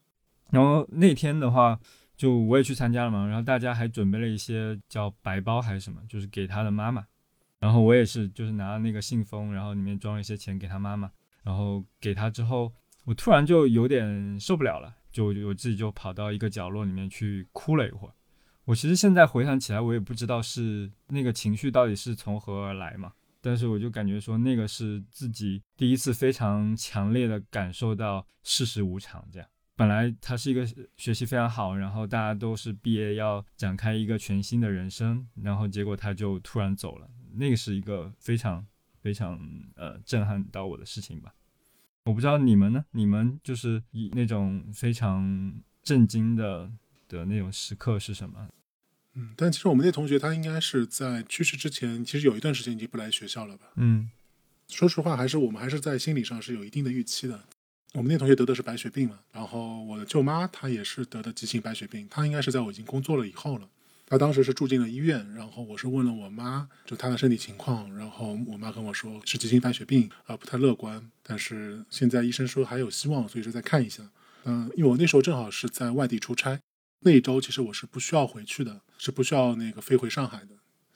[0.52, 1.78] 然后那天的话，
[2.16, 7.06] 就我也去参加了嘛，然后大家还准备了一些叫白包还是什么，就是给他的妈妈。
[7.60, 11.12] 然后我也是，就是拿了那个信封，然后里面装了一些钱给他妈妈。
[11.44, 12.72] 然后给他之后，
[13.06, 18.14] 我突然就有点受不了了，就我自己就跑到一个角落里面去哭了一会儿。
[18.66, 23.14] 我其实现在回想起来，我也不知道是那个情绪到底是从何而来嘛。
[23.42, 29.26] 但是我就感觉说，那个是自己第一次非常强烈的感受到世事无常。
[29.32, 37.10] 这样，本来他是一个学习非常好，然后大家都是毕业要展开一个全新的人生，然后结果他就突然走了。
[37.34, 38.66] 那个是一个非常
[39.00, 39.40] 非常
[39.76, 41.34] 呃震撼到我的事情吧。
[42.06, 42.84] 我不知道你们呢？
[42.92, 46.72] 你们就是以那种非常震惊的
[47.08, 48.50] 的那种时刻是什么？
[49.16, 53.68] 嗯，但其实我们那同学他应该是在去世之前，其实有一段时间已经不来学校了吧？
[53.76, 54.10] 嗯，
[54.68, 57.44] 说实话，还是我们还是在心理上是有一定的预期的。
[57.94, 63.68] 我们那同学得的是白血病嘛，然后我的舅妈她也是得的急性白血病，她应该是在我已经工作了以后了。
[64.06, 74.08] 她当时是住进了医院，然后我是问了我妈，就她的身体情况，然后我妈跟我说是急性白血病，啊，不太乐观，但是现在医生说还有希望，所以说再看一下。
[74.46, 76.60] 嗯，因为我那时候正好是在外地出差，
[77.02, 80.50] 那一周其实我是不需要回去的，是不需要那个飞回上海的。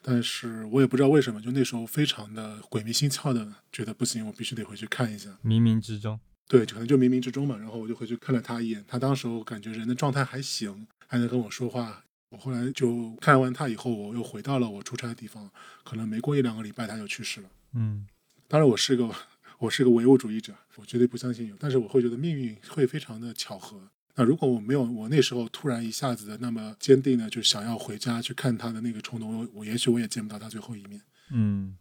[0.04, 5.30] 但是我也不知道为什么，就那时候非常的鬼迷心窍的觉得不行，我必须得回去看一下。
[5.44, 7.58] 冥冥之中，对，可能就冥冥之中嘛。
[7.58, 12.04] 然后我就回去看了他一眼，他当时我感觉人的状态还行，还能跟我说话。
[12.30, 15.50] 我后来就看完他以后，我又回到了我出差的地方。
[15.86, 17.50] 可能没过一两个礼拜，他就去世了。
[17.74, 18.06] 嗯
[18.50, 19.10] 当然，我是个
[19.60, 23.88] 我是个唯物主义者，我绝对不相信有，但是我会觉得命运会非常的巧合。
[24.16, 31.02] 那如果我没有我那时候突然一下子的那么坚定的，就想要回家去看他的那个冲动，我我也许我也见不到他最后一面。
[31.32, 31.78] 嗯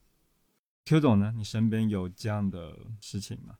[0.86, 1.34] ，Q 总呢？
[1.36, 3.54] 你身边有这样的事情吗？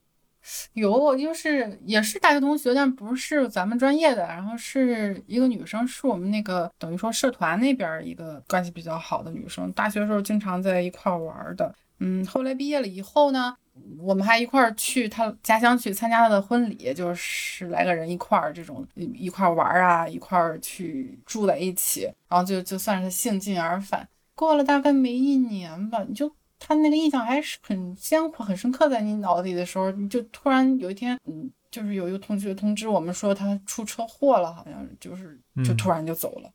[0.73, 11.73] 有，就是也是大学同学，但不是咱们专业的，然后是一个女生，是我们那个等于说社团那边一个关系比较好的女生，大学时候经常在一块玩的。
[12.01, 13.55] 嗯，后来毕业了以后呢，
[13.99, 24.09] 我们还一块儿去他家乡去参加他的婚礼，就是十来个人一块儿这种一块儿玩啊，一块儿去住在一起，然后就就算是兴尽而返。
[24.35, 26.33] 过了大概没一年吧，你就。
[26.65, 36.49] 他那个印象还是很鲜活、很深刻在你脑子里的时候，你就突然有一天，嗯，就是有一个同学通知我们说他出车祸了，好像就是就突然就走了，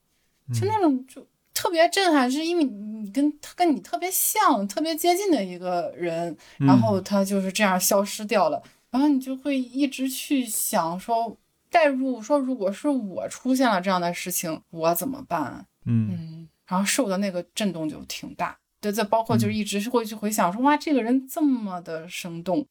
[0.54, 1.22] 就那种就
[1.58, 11.36] 特别震撼，是因为你跟他跟你特别像、特别接近的一个人，然后他就是这样消失掉了，然后你就会一直去想说，
[11.72, 15.66] 代入说，如果是我出现了这样的事情，我怎么办？
[15.86, 18.56] 嗯嗯，然后受的那个震动就挺大。
[18.80, 22.64] 对，再包括就是一直会去回想说，哇，这个人这么的生动，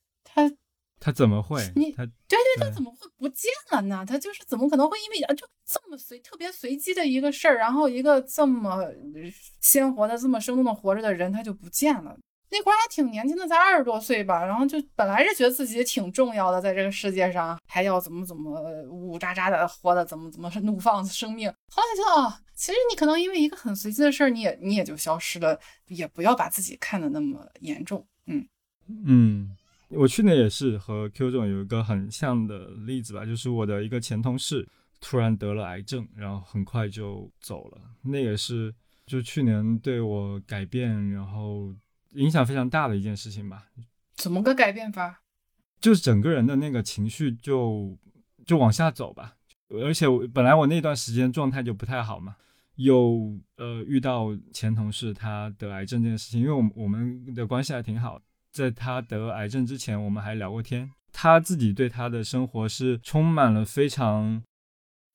[0.98, 1.60] 他他怎么会？
[1.76, 4.04] 你他对对，他怎么会不见了呢？
[4.06, 8.82] 他就是怎么可能会因为啊，就这么随特别随机的一个事儿，然后一个这么
[9.60, 12.16] 鲜活的、这么生动的活着的人，他就不见了。
[12.48, 21.52] 那会儿还挺年轻的，才二十多岁吧，然后就本来是觉得自己挺重要的，在这个世界上还要怎么怎么呜呜喳喳的活的，怎么怎么怒放生命。
[21.72, 28.06] 后来就啊，其实你可能因为一个很随机的事儿，你也你也就消失了，也不要把自己看得那么严重。
[28.26, 28.46] 嗯
[29.04, 29.56] 嗯，
[29.88, 34.68] 我去年也是和 Q 总有一个很像的例子吧，就是我的一个前同事
[35.00, 37.80] 突然得了癌症，然后很快就走了。
[38.02, 38.74] 那也是
[39.06, 41.74] 就去年对我改变，然后。
[42.12, 43.66] 影响非常大的一件事情吧，
[44.14, 45.20] 怎么个改变法？
[45.78, 47.94] 就是整个人的那个情绪就
[48.46, 49.36] 就往下走吧，
[49.68, 52.36] 而且我本来我那段时间状态就不太好嘛，
[52.76, 58.18] 又呃遇到前同事他得癌症这件事情，因为我我们的关系还挺好，
[58.56, 64.42] 在他得癌症之前我们还聊过天，他自己对他的生活是充满了非常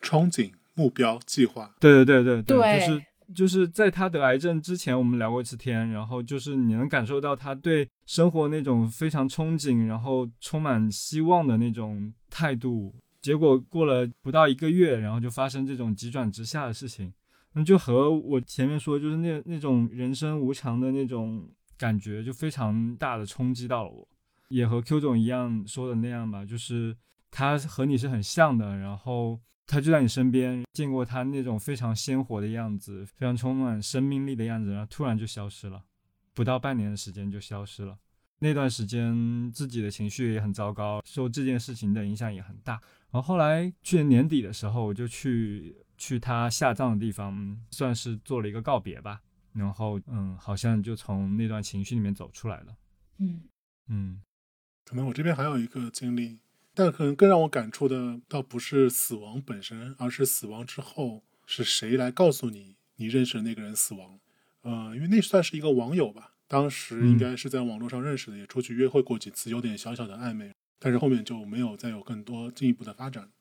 [0.04, 1.73] 憧憬、目标、计划。
[1.80, 12.93] 对对对对对就是就是在他得癌症之前，我们聊过一次天，然后就是你能感受到他对生活那种非常憧憬，然后充满希望的那种态度。
[13.19, 17.12] 结果过了不到一个月，然后就发生这种急转直下的事情，
[17.54, 21.47] 那就和我前面说，就是那那种人生无常的那种
[21.82, 24.08] 感觉，就非常大的冲击到了我。
[24.50, 26.96] 也和 Q 总一样说的那样吧，就是
[27.32, 35.82] 他和你是很像的，然后他就在你身边，见过他那种非常鲜活的样子，非常充满生命力的样子，然后突然就消失了，
[36.36, 37.98] 不到半年的时间就消失了。
[38.38, 42.74] 那段时间自己的情绪也很糟糕，受这件事情的影响也很大。
[43.10, 49.22] 然后后来去年年底的时候，我就去去他下葬的地方，算是做了一个告别吧。
[49.53, 52.77] 然后嗯，好像就从那段情绪里面走出来了。
[53.19, 53.41] 嗯
[53.87, 54.21] 嗯
[54.85, 56.39] 可能我这边还有一个经历，
[56.73, 64.19] 但可能更让我感触的，倒不是死亡本身，而是死亡之后是谁来告诉你你认识的那个人死亡。
[64.61, 73.31] 呃，因为那算是一个网友吧，当时应该是在网络上认识的，也出去约会过几次，有点小小的暧昧，但是后面就没有再有更多进一步的发展。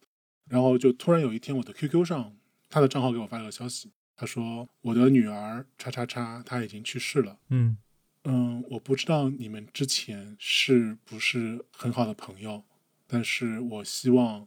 [0.46, 2.36] 然后就突然有一天，我的 QQ 上
[2.68, 7.38] 他的账号给我发了个消息，他说我的女儿叉叉叉她已经去世了。
[7.48, 7.78] 嗯
[8.24, 12.62] 嗯，我不知道你们之前是不是很好的朋友，
[13.06, 14.46] 但是我希望，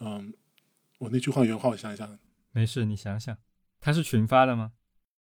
[0.00, 0.34] 嗯，
[0.98, 2.18] 我那句话原话我想一想，
[2.52, 3.38] 没事，你想想，
[3.80, 4.72] 他是群发的吗？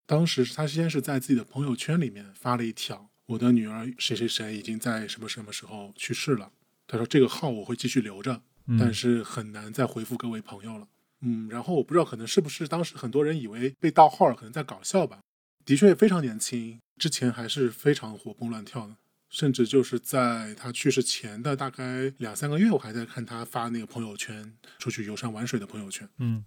[0.07, 6.51] 当时他先是在自己的朋友圈里面发了一条，我的女儿谁谁谁已经在什么什么时候去世了。
[6.87, 10.89] 他说这个号我会继续留着，嗯但是很难再回复各位朋友了。
[11.23, 15.21] 嗯，然后我不知道可能是不是当时很多人以为被盗号了，可能在搞笑吧。
[15.65, 18.97] 的确非常年轻，之前还是非常活蹦乱跳的，
[19.29, 26.09] 甚至就是在他去世前的大概两三个月，我还在看他发那个朋友圈，出去游山玩水的朋友圈。
[26.19, 26.45] 嗯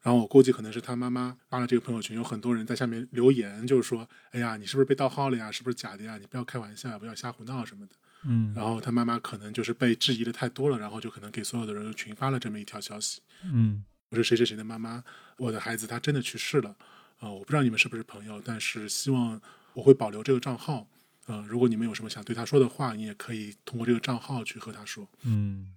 [0.00, 5.50] 然后我估计可能是他妈妈发了这个朋友圈，有很多人在下面留言，就是说：“哎呀，你是不是被盗号了呀？
[5.50, 6.16] 是不是假的呀？
[6.18, 15.04] 你不要开玩笑，不要瞎胡闹什么的。”嗯然后他妈妈可能就是被质疑的太多了，然后就可能给所有的人群发了这么一条消息：“嗯我是谁谁谁的妈妈，
[15.36, 16.74] 我的孩子他真的去世了。
[17.20, 19.38] 呃，我不知道你们是不是朋友，但是希望
[19.74, 20.88] 我会保留这个账号。
[21.26, 25.06] 呃，如果你们有什么想对他说的话，你也可以通过这个账号去和他说。
[25.24, 25.74] 嗯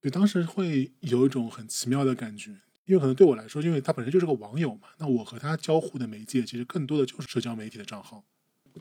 [0.00, 2.50] 对当时会有一种很奇妙的感觉，
[2.86, 8.24] 因为可能对我来说，因为他本身就是个网友嘛，那我和他交互的媒介其实更多的就是社交媒体的账号。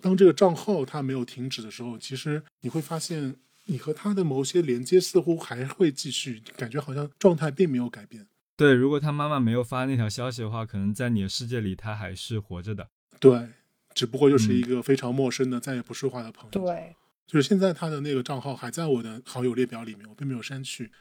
[0.02, 8.28] 当这个账号它没有停止的时候，其实你会发现，你和他的某些连接似乎还会继续，感觉好像状态并没有改变。
[8.58, 12.88] 对，如果他妈妈没有发那条消息的话，可能在你的世界里他还是活着的。
[13.20, 13.50] 对，
[13.94, 16.50] 只不过就是一个非常陌生的、再也不说话的朋友。
[16.52, 16.96] 对，
[17.28, 20.92] 就是现在他的那个账号还在我的好友列表里面，我并没有删去。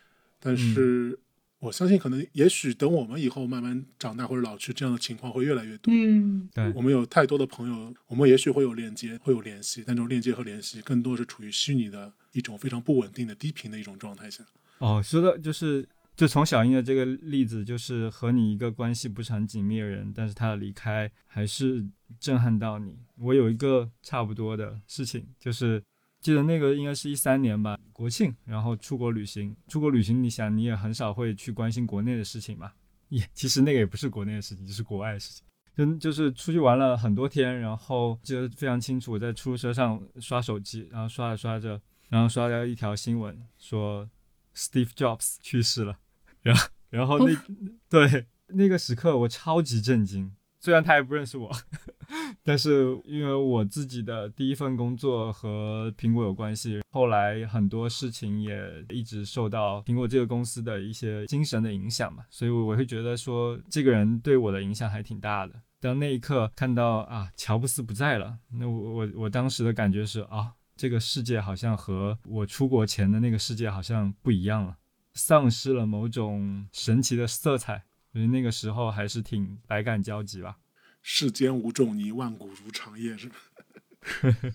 [0.41, 1.19] 但是
[1.61, 5.93] 我相信，可能也许等我们以后慢慢长大或者老去，这样的情况会越来越多。
[5.95, 14.45] 嗯对我们有太多的朋友，我们也许会有链接，会有联系，但这种链接和联系更多是处于虚拟的一种非常不稳定的低频的一种状态下。
[14.79, 21.85] 哦，说的就是，就从小英的这个例子，就是和你一个关系不是很紧密的人，但是他的离开还是
[22.21, 22.97] 震撼到你。
[23.17, 25.83] 我有一个差不多的事情，就是
[26.21, 29.57] 记得那个应该是一三年吧，国庆，然后出国旅行。
[29.67, 32.73] 出国旅行，你想你也很少会去关心国内的事情嘛，
[33.09, 35.45] 也其实那个也不是国内的事情，就是国外的事情。
[35.77, 44.09] 就就是出去玩了很多天，然后记得非常清楚，我在出租车上刷手机，然后刷着刷着，然后刷到一条新闻说
[44.55, 45.99] Steve Jobs 去世了，
[46.45, 47.37] 然后 然后那、
[47.89, 50.31] 对那个时刻我超级震惊，
[50.61, 51.51] 虽然他也不认识我，
[52.45, 58.57] 但是因为我自己的第一份工作和苹果有关系，后来很多事情也
[58.91, 65.55] 一直受到苹果这个公司的一些精神的影响嘛，所以我会觉得说这个人对我的影响还挺大的。
[65.81, 74.77] 当那一刻看到啊乔布斯不在了，那我我我当时的感觉是啊，这个世界好像和我出国前的那个世界好像不一样了，
[75.15, 80.59] 丧失了某种神奇的色彩，所以那个时候还是挺百感交集吧。
[81.03, 83.37] 世间无仲尼，万古如长夜，是吧？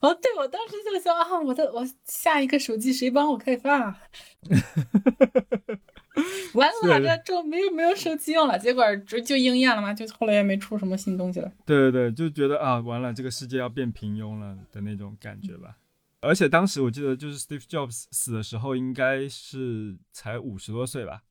[0.00, 3.98] 哦，对，我当时就想啊，我的我下一个手机谁帮我开发？
[6.54, 11.50] 完了，这这就没有没有手机用了，结果就就应验了嘛，就后来也没出什么新东西了。
[11.66, 15.76] 对对对，就觉得啊，完了，这个世界要变平庸了的那种感觉吧。
[16.24, 21.22] 而且当时我记得，就是 Steve Jobs 死的时候，应该是才五十多岁吧。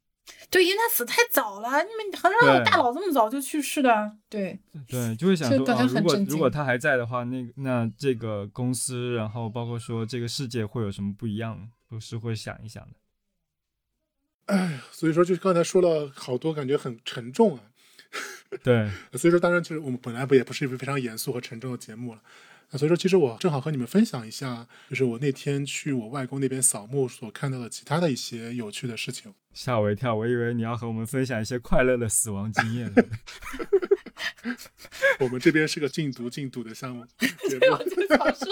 [0.50, 4.16] 对，因为他死太早了，你们很少有大佬这么早就去世的。
[4.30, 12.96] 对，对，就会想说如果很如果他还在的话，那那这个公司，然后包括说这个世界会有什么不一样，都是会想一想的。
[14.91, 17.64] 所以说，就是刚才说了好多，感觉很沉重啊。
[18.64, 22.22] 对， 所以说，当然，就是我们本来不也不是一个非常严肃和沉重的节目了。
[22.74, 29.32] 那所以说，其实我正好和你们分享一下，就是我那天去我外公那边扫墓所看到的其他的一些有趣的事情。
[29.53, 32.91] 吓我一跳，我以为你要和我们分享一些快乐的死亡经验。
[35.19, 37.30] 我们这边是个禁毒禁赌的项目，对，
[37.69, 38.47] 我就想说，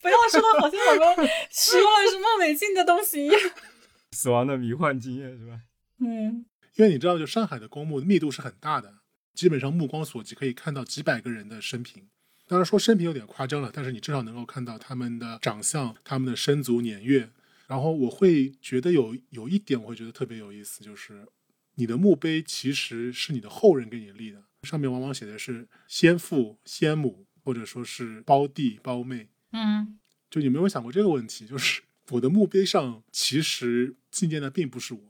[0.00, 3.38] 不要说的好像我们使用了什么违禁的东西一样。
[4.12, 5.60] 死亡的迷幻经验是吧？
[6.00, 6.46] 嗯，
[6.76, 8.94] 因为你知道，就上海的公墓密度是很大的，
[9.34, 12.08] 基本上目光所及可以看到几百个人的生平。
[12.46, 17.30] 当然说生平有点夸张了，但是你至少能够看到他们的长相、他们的生卒年月。
[17.66, 21.26] 然后我会觉得有有一点，我会觉得特别有意思，就是
[21.74, 29.28] 你的墓碑其实是你的后人给你立的，上面往往写的是先父、先母，或者说是胞弟、胞妹。
[29.50, 29.98] 嗯，
[30.30, 35.00] 就你没有想过这个问题，就是我的墓碑上其实纪念的并不是我，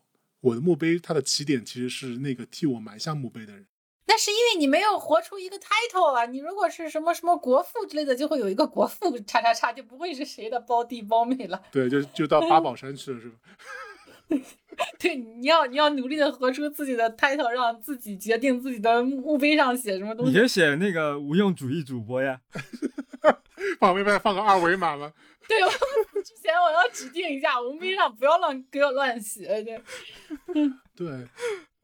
[0.41, 3.67] 我的墓碑它的起点其实是那个替我埋下墓碑的人。
[4.07, 6.27] 那是因为你没有活出一个 title 啊！
[6.27, 11.61] 你如果是什么什么国父之类的，就会有一个国父叉叉叉，就不会是谁的胞弟胞妹了。
[11.73, 13.37] 对，就就到八宝山去了，是吧？
[14.99, 20.39] 对，你要你要努力的活出自己的 title，让自己决定自己的墓碑上写什么东西。
[20.39, 22.41] 你写那个无用主义主播呀，
[23.81, 25.13] 旁边再放个二维码吗？
[25.49, 25.71] 对，我
[26.23, 29.63] 之前我要指定一下，墓碑上不要乱给我乱写。
[29.63, 29.81] 对，
[30.97, 31.29] 对，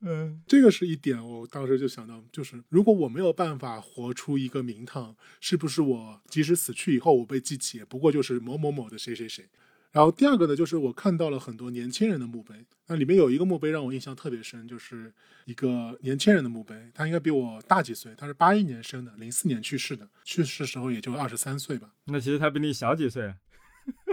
[0.04, 9.48] 嗯，这个是一点，我当时就想到，就是如果我没有办法活出一个名堂，是不是我即使死去以后，我被记起，也不过就是某某某的谁谁谁。
[9.92, 15.12] 然后第二个呢，就是我看到了很多年轻人的墓碑，那里面有一个墓碑让我印象特别深，就是
[15.44, 21.92] 一个年轻人的墓碑，他应该比我大几岁，他是八一年生的，零四年去世的，去世时候也就二十三岁吧。
[22.06, 23.34] 那其实他比你小几岁，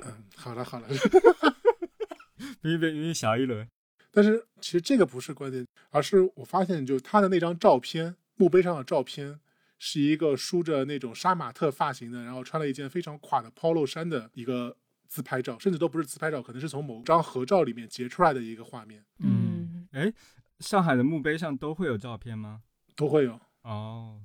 [0.04, 0.88] 嗯，好了好了，
[2.62, 3.68] 比你比你小一轮。
[4.12, 9.40] 但是其实这个不是关键，而是我发现，就他的那张照片，墓碑上的照片，
[9.78, 14.76] 是一个梳着那种杀马特发型的，然后穿了一件非常垮的 polo 衫的一个
[15.08, 20.12] 自拍照，甚至都不是自拍照，可能是从某张合照里面截出来的一个画面，嗯，哎，
[20.60, 22.62] 上海的墓碑上都会有照片吗？
[22.96, 23.40] 都会有。
[23.62, 24.22] 哦，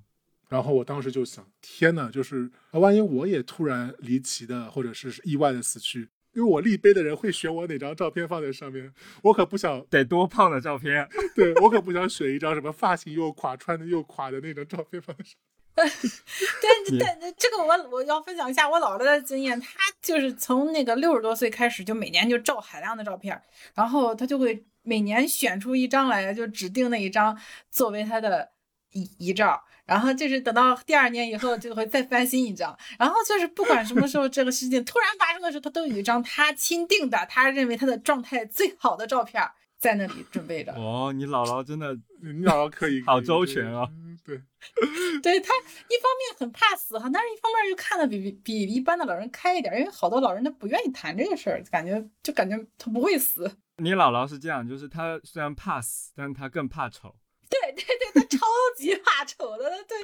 [0.48, 11.08] 然后我当时就想，天呐，就是啊万一我也突然离奇的或者是意外的死去，因为我立碑的人会选我哪张照片放在上面，我可不想，得多胖的照片？
[11.34, 15.34] 对我可不想选一张什么发型又垮、穿的又垮的那种照片放在上。
[15.76, 19.68] 但但，这个我我要分享一下我姥姥的经验，她
[20.00, 23.40] 就是从那个六十多岁开始，就每年就照海量的照片，
[23.74, 27.36] 然后她就会每年选出一张来，就指定那一张
[27.72, 28.48] 作为她的
[28.92, 39.42] 遗遗照，然后就是等到第二年以后就会再翻新一张，然后就是不管什么时候这个事情突然发生的时候，他都有一张他钦定的，他认为他的状态最好的照片
[39.78, 40.72] 在那里准备着。
[40.74, 43.86] 哦，你姥姥真的 你姥姥可以，好周全啊！
[44.24, 44.40] 对，
[45.22, 53.58] 对他一方面很怕死哈，但是一方面又看的比比比一般的老人开一点，因为好多老人他不愿意谈这个事儿，感觉就感觉他不会死。
[53.76, 57.14] 你姥姥是这样，就是她虽然怕死，但是她更怕丑。
[57.62, 58.46] 对对对，他超
[58.76, 59.96] 级怕丑的，对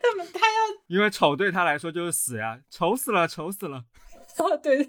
[0.00, 3.84] 他们他要，因为丑对他来说就是死呀，丑死了，丑死了。
[4.38, 4.84] 哦对，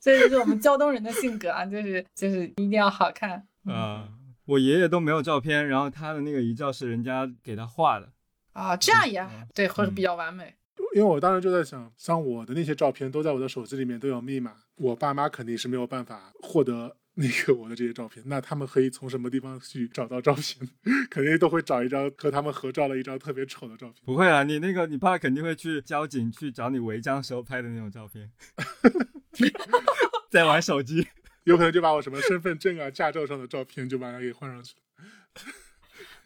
[0.00, 3.46] 所以这是我们胶东人的性格啊，就是就是一定要好看。
[3.66, 4.08] 啊、
[4.46, 8.12] 我爷爷都没有照片，然后他的那个遗照是人家给他画的。
[8.52, 10.56] 啊，这样也嗯对，或者比较完美。
[10.94, 20.68] 因为我当时就在想，像我的那些照片都在我的手机里面都有密码，我爸妈肯定是没有办法获得 那个我的这些照片，那他们可以从什么地方去找到照片？
[21.10, 24.02] 肯定都会找一张和他们合照的一张特别丑的照片。
[24.04, 28.30] 不会啊，你那个你爸肯定会去交警去找你违章时候拍的那种照片，
[30.30, 31.06] 在玩手机。
[31.44, 34.82] 有可能就把我什么身份证啊、驾照上的照片就把它给换上去了。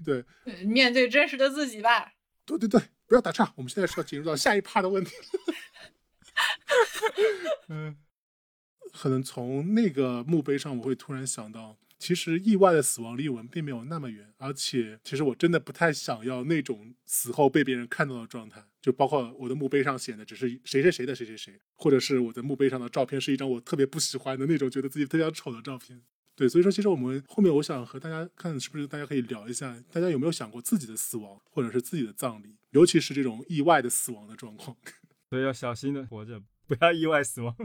[0.05, 2.13] 对，呃面对真实的自己吧。
[2.45, 5.13] 对对对，不要打岔，我们现在是要进入到下一趴的问题。
[7.69, 7.97] 嗯，
[8.97, 26.01] 可能从那个墓碑上，我会突然想到，其实意外的死亡离我们并没有那么远，而且其实我真的不太想要那种死后被别人看到的状态，就包括我的墓碑上写的只是谁谁谁的谁谁谁，或者是我的墓碑上的照片是一张我特别不喜欢的那种，觉得自己特别丑的照片。
[26.37, 34.77] 对，所以说其实我们后面我想和大家看，是不是大家可以聊一下，大家有没有想过自己的死亡，或者是自己的葬礼，尤其是这种意外的死亡的状况。
[35.31, 37.57] 所以要小心的活着，不要意外死亡。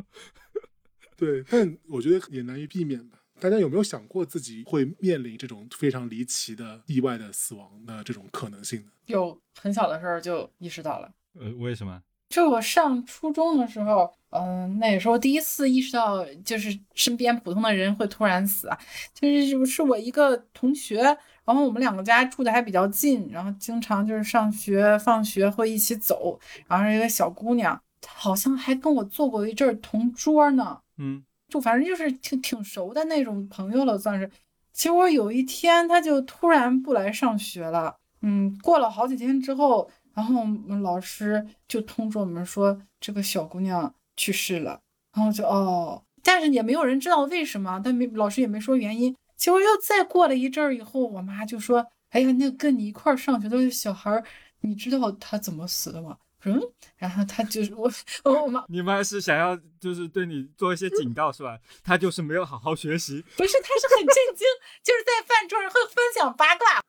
[1.19, 3.17] 对，但我觉得也难以避免吧。
[3.39, 8.91] 大家有没有想过自己会面临这种非常离奇的意外的死亡的这种可能性呢？
[9.05, 12.01] 有很小的时候就意识到了，呃，为什么？
[12.29, 18.77] 就我上初中的时候，嗯、那时候第一次意识到，就是身边普通的人会突然死啊。
[19.13, 21.01] 就是是我一个同学，
[21.45, 26.39] 然后我们两个家住的还比较近，然后经常就是上学放学会一起走。
[26.67, 30.79] 然后是一个小姑娘，她好像还跟我做过一阵儿同桌呢。
[30.99, 34.29] 嗯，就反正就是挺挺熟的那种朋友了，算是。
[34.71, 37.95] 结果有一天，他就突然不来上学了。
[38.21, 44.79] 嗯，过了好几天之后，然后我们老师就通知我们说，这个小姑娘去世了。
[45.15, 49.15] 然后就哦，但是也没有人知道为什么，但没老师也没说原因。
[49.35, 54.23] 结果又再过了一阵儿以后，我妈就说：“哎呀，那跟你一块儿上学的小孩儿，
[54.61, 56.61] 你知道他怎么死的吗？”嗯，
[56.97, 57.91] 然后他就是我，
[58.23, 61.59] 我妈你妈是想要就是对你做一些警告是吧？
[61.83, 63.21] 他就是没有好好学习。
[63.35, 64.47] 不是，他是很震惊，
[64.83, 66.81] 就是在饭桌上会分享八卦。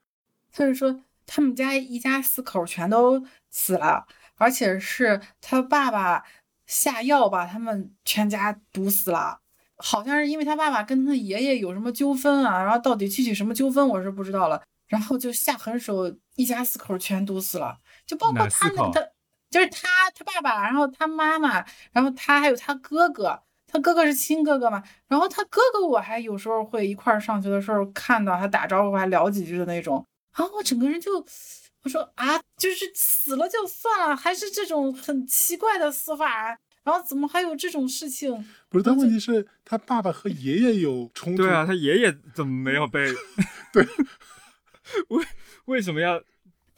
[0.52, 6.24] 他就说他们家一家四口全都死了，而且是他爸爸
[6.66, 9.40] 下药把他们全家毒死了。
[9.82, 14.62] 好像是因为他爸爸跟他爷爷有什么纠纷啊，然后到底具体什么纠纷我是不知道了。
[14.86, 19.08] 然后就下狠手，一家四口全毒死了，就包括他那个他，
[19.50, 24.82] 就是他他爸爸，然后他妈妈，然后他还有他哥哥，他哥哥是亲哥哥嘛。
[25.08, 30.06] 然后他哥哥我还有时候会一块儿上学的时候看到他打招呼还聊几句的那种。
[30.36, 31.24] 然后我整个人就
[31.82, 38.32] 我说啊，就是死了就算了，还是这种很奇怪的死法，然后怎么还有这种事情？
[38.68, 41.42] 不是，但问题是，他爸爸和爷爷有冲突。
[41.42, 43.12] 对啊，他爷爷怎么没有被？
[43.72, 43.84] 对，
[45.08, 45.24] 为
[45.64, 46.22] 为什么要？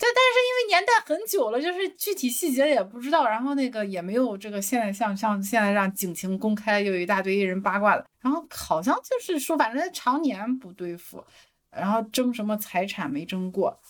[0.02, 11.24] 对，但是因为年代很久了，就是具体细节也不知道，然后那个也没有这个现在像像现在让警情公开，又有一大堆人八卦的，然后好像就是说，反正常年不对付，
[11.70, 13.80] 然后争什么财产没争过，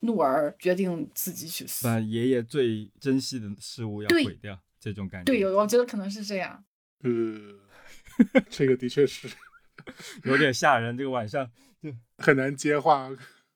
[0.00, 1.86] 怒而决定自己去死。
[1.86, 5.26] 把爷爷最珍惜的事物要毁掉，这种感觉。
[5.26, 6.64] 对，有我觉得可能是这样。
[7.04, 9.28] 呃， 这个的确是
[10.24, 10.98] 有点吓人。
[10.98, 11.48] 这个晚上
[11.80, 13.08] 就，很难接话。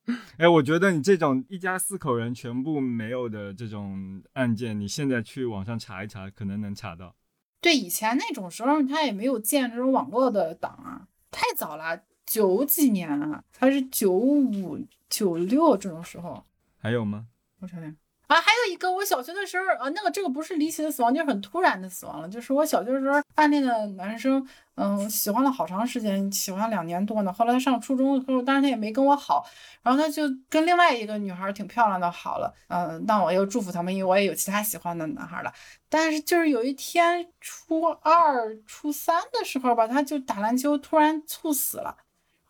[0.36, 7.14] 哎，我觉得你这种一家四口人全部没有的这种案件，你现在去网上查一查，可能能查到。
[7.60, 14.78] 对，以前那种时候他也没有建这种网络的档啊，太早了，九几年啊，他是九五
[15.08, 16.44] 九六这种时候。
[16.78, 17.28] 还有吗？
[17.60, 17.96] 我想想
[18.34, 22.28] 啊，还有一个，我小学的时候，呃，那个这个不是离奇的死亡，就是很突然的死亡了。
[22.28, 27.32] 就是我小学的时候暗恋的男生，嗯，喜欢了好长时间，喜欢两年多呢。
[27.32, 29.46] 后来他上初中的时候，当然他也没跟我好，
[29.82, 35.52] 然后他就跟另外一个女孩挺漂亮的好了，嗯，那我又祝福他们，因为我也有其他喜欢的男孩了。
[35.88, 41.96] 但是就是有一天初二、初三的时候吧，他就打篮球突然猝死了。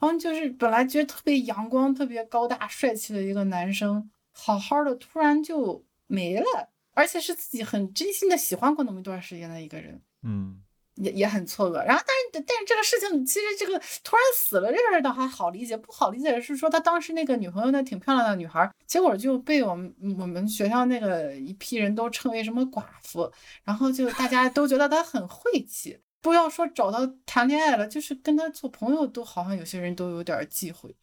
[0.00, 10.60] 然后就是本来觉得特别阳光、特别高大帅气的一个男生，好好的突然就没了，而且是自己很真心的喜欢过那么一段时间的一个人，嗯，
[10.96, 11.84] 也也很错愕。
[11.86, 23.32] 然后，但是但是这个事情其实这个突然死了这个倒还好理解，不好理解的是说他当时那个女朋友那挺漂亮的女孩，结果就被我们我们学校那个一批人都称为什么寡妇，
[23.62, 25.98] 然后就大家都觉得她很晦气。
[26.20, 30.96] 不要说找到谈恋爱了，就是跟他做朋友，都好像有些人都有点忌讳。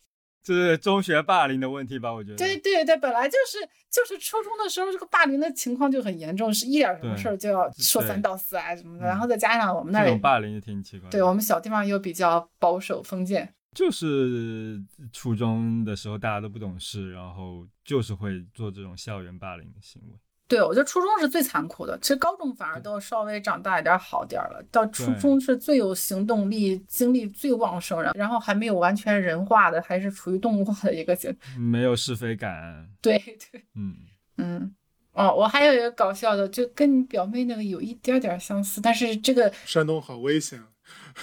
[0.44, 2.12] 这是中学霸凌的问题吧？
[2.12, 2.38] 我觉得。
[2.38, 11.10] 对对对，本来就是就是初中的时候，这个霸凌的情况就很严重，是一点什么事儿就要说三道四啊什么的，然后再加上我们那霸凌也挺奇怪。
[11.10, 14.82] 对我们小地方又比较保守封建，就是
[15.14, 20.18] 初中的时候大家都不懂事，然后就是会做这种校园霸凌的行为。
[20.52, 31.58] 对我觉得初中是最残酷的，其实高中反而都稍微长大一点好点儿了，到初中是最有行动力、精力最旺盛，然然后还没有完全人化的，还是处于动物化的一个阶段。
[31.58, 32.86] 没有是非感。
[33.02, 33.95] 对对，嗯，
[34.36, 34.76] 嗯。
[35.14, 40.62] 哦，我还有一个搞笑的，就跟你表妹那个有一点点相似，但是这个山东好危险。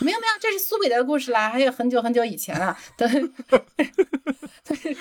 [0.00, 2.74] 没有没有，这是苏北的故事啦，还有很久很久以前了。
[2.96, 3.06] 对，
[4.64, 4.96] 对，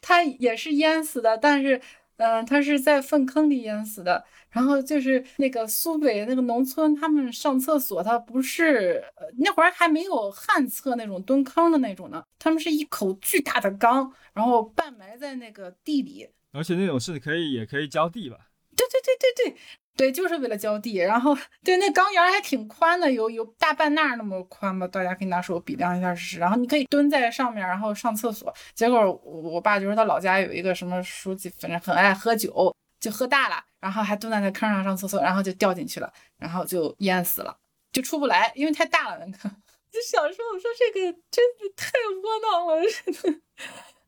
[0.00, 1.80] 他也是淹死的，但是，
[2.20, 4.24] 嗯、他是在粪坑里淹死的。
[4.50, 18.38] 然后就是那个苏北那个农村，他们上厕所，他不是呃那会儿还没有旱厕那种蹲坑的那种呢，他们是一口巨大的缸，然后半埋在那个地里，而且那种是可以也可以浇地吧？
[18.74, 19.60] 对对对对对
[19.96, 20.96] 对，就是为了浇地。
[20.96, 26.38] 然后对那缸沿还挺宽的，有有大半那儿那么宽吧，大家可以拿手比量一下试试。
[26.38, 28.52] 然后你可以蹲在上面，然后上厕所。
[28.74, 37.56] 结果我我爸就说他老家有一个什么书记，反正很爱喝酒，就喝大了，然后还蹲在那坑上上厕所，然后就掉进去了，然后就淹死了，
[37.92, 39.50] 就出不来，因为太大了那个。
[39.90, 41.90] 就想说，我说这个真的太
[42.22, 43.40] 窝囊了，真的。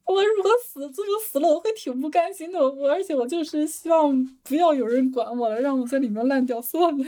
[0.04, 2.58] 我如果死最后死了，我会挺不甘心的。
[2.60, 7.04] 我而且我就是希望不要有人管我了，让我在里面烂掉算了。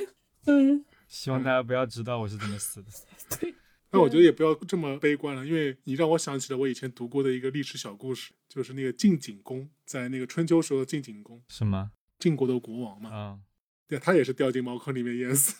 [0.46, 2.88] 嗯，希望大家不要知道我是怎么死的。
[3.40, 3.54] 对，
[3.90, 11.90] 那我觉得也不要这么悲观了，因为你让我想起了我以前读过的一个历史小故事，就是那个晋景公，在那个春秋时候的晋景公，什么？
[12.18, 13.38] 晋国的国王嘛，啊、
[13.88, 15.56] 对，他也是掉进茅坑里面淹死，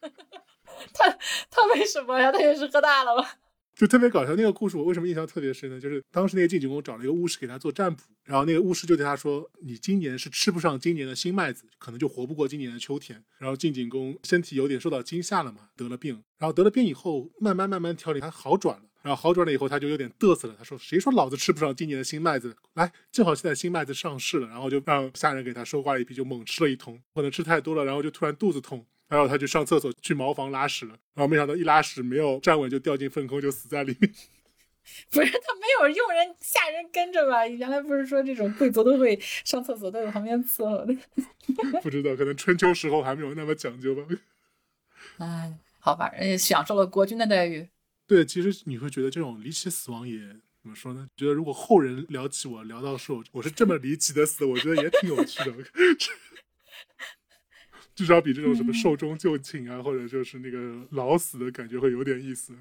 [0.92, 1.10] 他
[1.50, 2.30] 他为什么呀？
[2.30, 3.38] 他也是喝大了吧？
[3.74, 4.34] 就特别搞笑。
[4.36, 5.80] 那个故事我为什么印象特别深呢？
[5.80, 18.82] 就是当时那个晋景公找了一个巫师给他做占卜，然后那个巫师就对他说：“你今年是吃不上今年的新麦子，可能就活不过今年的秋天。”然后晋景公身体有点受到惊吓了嘛，得了病，然后得了病以后，慢慢慢慢调理，他好转了。
[19.02, 20.54] 然后好转了以后，他就有点嘚瑟了。
[20.56, 22.56] 他说：“谁说老子吃不上今年的新麦子？
[22.72, 26.98] 来，正好现在新麦子上市了。”然后就让下人给他收刮了一批，就猛吃了一通。
[27.14, 30.96] 可能吃太多了，然后就突然肚子痛，然后他就上厕所去茅房拉屎了。
[31.14, 34.12] 然后没想到一拉屎没有站稳，就掉进粪坑，就死在里面。
[35.10, 37.46] 不是他没有佣人下人跟着吧？
[37.46, 40.94] 原来不是说这种贵族都会上厕所都有旁边伺候的。
[41.80, 44.02] 不知道，可能春秋时候还没有那么讲究吧。
[45.18, 47.66] 哎，好吧，人家享受了国君的待遇。
[48.06, 50.18] 对，其实你会觉得这种离奇死亡也
[50.60, 51.08] 怎么说呢？
[51.16, 55.56] 觉得如果后人聊起我，聊到说我是这么离奇的死，我觉得也挺有趣的。
[57.94, 62.54] 至少比这种什么寿终就寝啊，或者就是那个老死的感觉会有点意思。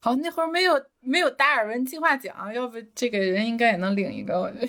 [0.00, 4.40] 好，那会儿没有没有达尔文进化奖，要不这个人应该也能领一个。
[4.40, 4.68] 我觉得。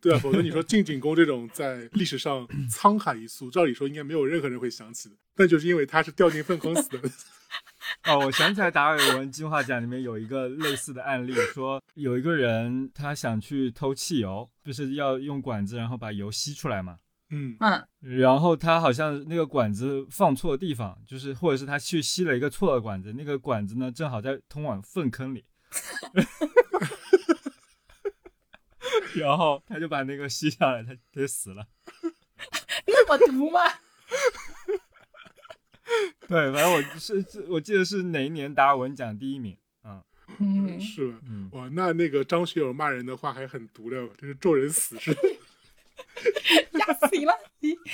[0.00, 7.08] 对啊，否则你说晋景公这种在历史上沧海一粟，照理说应该没有任何人会想起的，但就是因为他是掉进粪坑死的。
[8.10, 16.98] 哦，我想起来达尔文进化奖里面有一个类似的案例，说有一个人他想去偷汽油，就是要用管子然后把油吸出来嘛。
[17.30, 25.44] 嗯，嗯，然后他好像那个管子放错地方，就是或者是他去吸了一个错的管子，那个管子呢正好在通往粪坑里，
[29.14, 31.66] 然后他就把那个吸下来，他他就死了。
[32.86, 33.60] 那么毒吗？
[36.28, 40.02] 对，反正我是是我记得是哪一年达尔文奖第一名，嗯
[40.38, 45.14] 嗯，是嗯，哇，那那个张学友骂人的话还很毒的，这是咒人死是。
[46.78, 47.74] 压死你了你。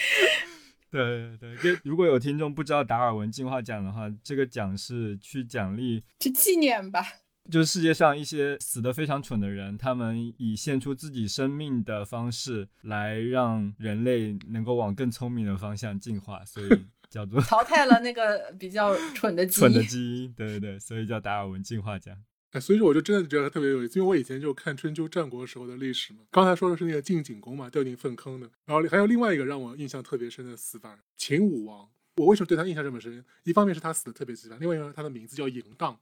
[0.91, 7.05] 对对对，就如果有听众不知道达尔文进化奖的话，这个奖是去奖励去纪念吧。
[7.51, 16.69] 就是世界上一些死的非常蠢的人，他们以献出自己生命的方式来让人类能够往更聪明的方向进化，所以
[17.11, 19.69] 叫做淘汰了那个比较蠢的基因。
[19.69, 20.33] 蠢的基因。
[20.33, 22.17] 对对对，所以叫达尔文进化奖。
[22.55, 26.21] 哎，所以说我就真的觉得他特别有意思，因为我以前就看春秋战国时候的历史嘛。
[26.31, 31.91] 刚才说的是那个晋景公嘛，掉进粪坑的，然后还有另外一个让我印象特别深的死法，秦武王。
[32.17, 33.25] 我为什么对他印象这么深？
[33.43, 35.99] 一方面是他死的特别奇葩，另外一个他的名字叫嬴荡。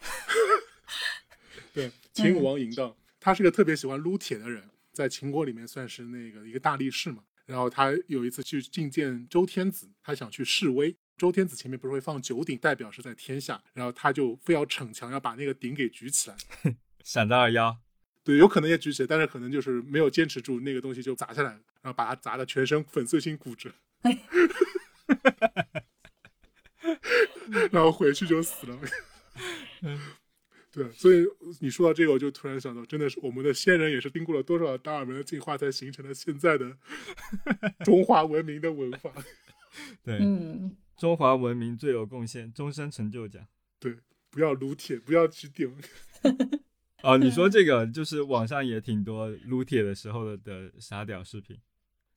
[1.72, 7.24] 对，秦武王嬴荡，他是个特别喜欢撸铁的人，在秦国里面算是那个一个大力士嘛。
[7.46, 10.94] 然后他有一次去觐见周天子，他想去示威。
[11.20, 16.36] 周天子前面不是会放九鼎，代表是在天下，然后他就非要逞强，要把那个鼎给举起来。
[17.04, 17.76] 闪到二幺，
[18.24, 23.70] 对，有可能也举起来，但是可能就是没有坚持住，那个东西就砸下来了，然后把他砸的全身粉碎性骨折。
[27.70, 28.80] 然后回去就死了。
[30.72, 31.26] 对，所以
[31.60, 36.78] 你说到这个，我就突然想到，真的是我们的先人也是经过了多少达尔文的进化，才形成了现在的
[37.84, 39.12] 中华文明的文化。
[40.02, 43.42] 对，嗯，中华文明最有贡献，终身成就奖。
[43.78, 43.96] 对，
[44.28, 45.74] 不要撸铁，不要举鼎。
[47.02, 51.58] 哦，你说 这个就是网上也挺多撸铁的时候的的傻屌视频。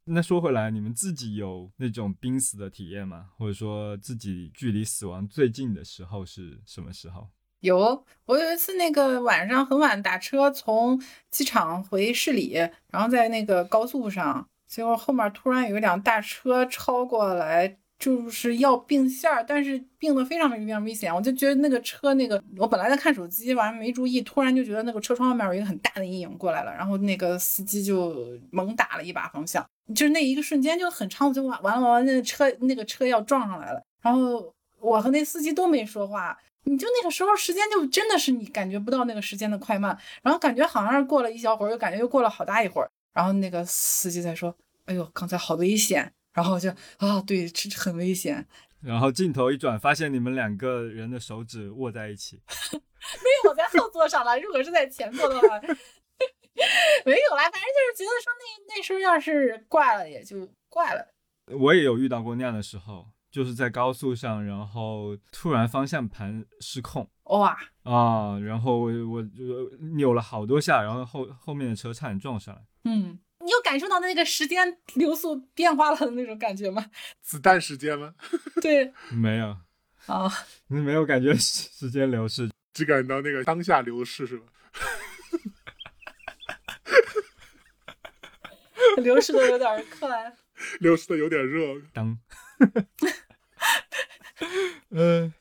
[0.03, 3.29] 那说回来，你们自己有那种濒死的体验吗？
[3.38, 7.29] 或者说自己距离死亡最近的时候是什么时候？
[7.61, 12.55] 有，我有一次那个晚上很晚打车从机场回市里，
[12.91, 29.66] 然后在那个高速上，结果后面突然有一辆大车超过来，就是要并线儿，但是并的非常非常危险，我就觉得那个车那个，我本来在看手机，完了没注意，突然就觉得那个车窗外面有一个很大的阴影过来了，然后那个司机就猛打了一把方向，
[29.96, 36.38] 就是那一个瞬间就很长，就完完了完了，那车那个车要撞上来了，然后我和那司机都没说话。
[36.66, 44.56] 你就那个时候时间就真的是你感觉不到那个时间的快慢，然后感觉好像是过了一小会儿，又感觉又过了好大一会儿，然后那个司机在说
[44.88, 48.45] ：“哎呦，刚才好危险。”然后就啊，对，这很危险。
[48.81, 52.41] 然后镜头一转，发现你们两个人的手指握在一起。
[52.73, 54.39] 没有，我在后座上了。
[54.39, 55.59] 如果是在前座的话，
[57.05, 57.43] 没有啦。
[57.43, 61.13] 反正就是觉得说那那时候要是挂了也就挂了。
[61.47, 72.61] 我也有遇到过那样的时候，就是在高速上，然后突然方向盘失控哇，啊，然后我我就扭了好多下，然后后后面的车差点撞上来。
[72.86, 76.86] 嗯，你有感受到那个时间流速变化了的那种感觉吗？
[77.22, 78.14] 子弹时间吗？
[78.62, 79.58] 对没有，
[80.06, 80.32] 啊，
[80.68, 82.50] 你没有感觉时时间流逝？
[82.74, 84.46] 只感到那个当下流逝是吧？
[88.98, 90.34] 流逝的有点快。
[90.80, 91.82] 流逝的有点热。
[91.94, 92.18] 当，
[94.89, 95.34] 嗯，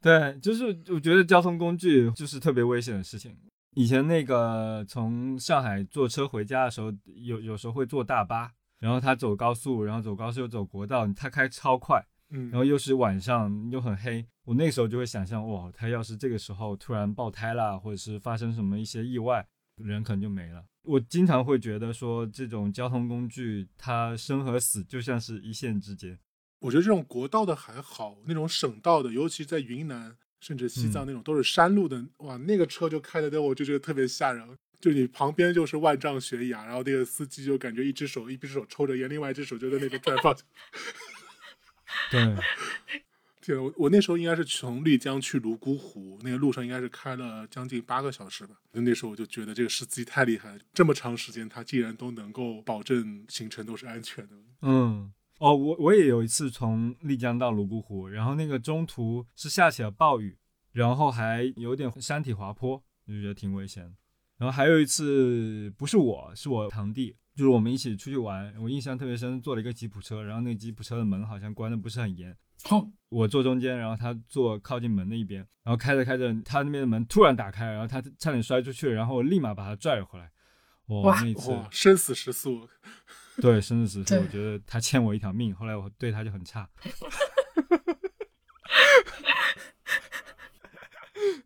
[0.00, 3.36] 对，就是我觉得交通工具就是特别危险的事情。
[3.74, 19.46] 以前那个从上海坐车回家的时候，有有时候会坐大巴，然后他走高速，然后走高速又走国道，他开超快，嗯然，后又是晚上又很黑，我那时候就会想象，哇，他要是这个时候突然爆胎啦，或者是发生什么一些意外，
[19.76, 20.64] 人可能就没了。
[20.82, 26.18] 我经常会觉得说，这种交通工具它生和死就像是一线之间。
[26.60, 34.44] 我觉得这种国道的还好，那种省道的，尤其在云南甚至西藏那种都是山路的，哇，那个车就开的，我就觉得特别吓人。
[34.80, 40.46] 就你旁边就是万丈悬崖，然后那个司机就感觉一只手一只手抽着烟，另外一只手就在那边转方向。
[42.10, 42.36] 对，
[43.42, 48.54] 天，我我那时候应该是从丽江去泸沽湖，那个路上应该是开了将近八个小时吧。
[48.72, 54.36] 就那时候我就觉得这个司机太厉害了，这么长时间他竟然都能够保证行程都是安全的。
[54.62, 60.36] 嗯，哦，我我也有一次从丽江到泸沽湖，然后那个中途是下起了暴雨，
[60.72, 63.96] 然后还有点山体滑坡，就觉得挺危险。
[64.36, 80.30] 然后还有一次不是我，是我堂弟，就是我们一起出去玩，我印象特别深，坐了一个吉普车，然后那个吉普车的门好像关的不是很严，哼，我坐中间，然后他坐靠近门那一边，然后开着开着，他那边的门突然打开，然后他差点摔出去，然后我立马把他拽了回来。
[80.88, 82.68] 哇，哇那一次哇，生死时速，
[83.36, 86.68] 对生死时对速，我觉得他欠我一条命，后来我对他就很差。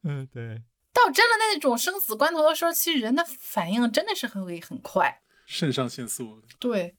[0.02, 0.62] 嗯，对，
[0.92, 5.22] 到真的那种生死关头的时候，其实人的反应真的是很会很快。
[5.46, 6.42] 肾上腺素。
[6.58, 6.94] 对，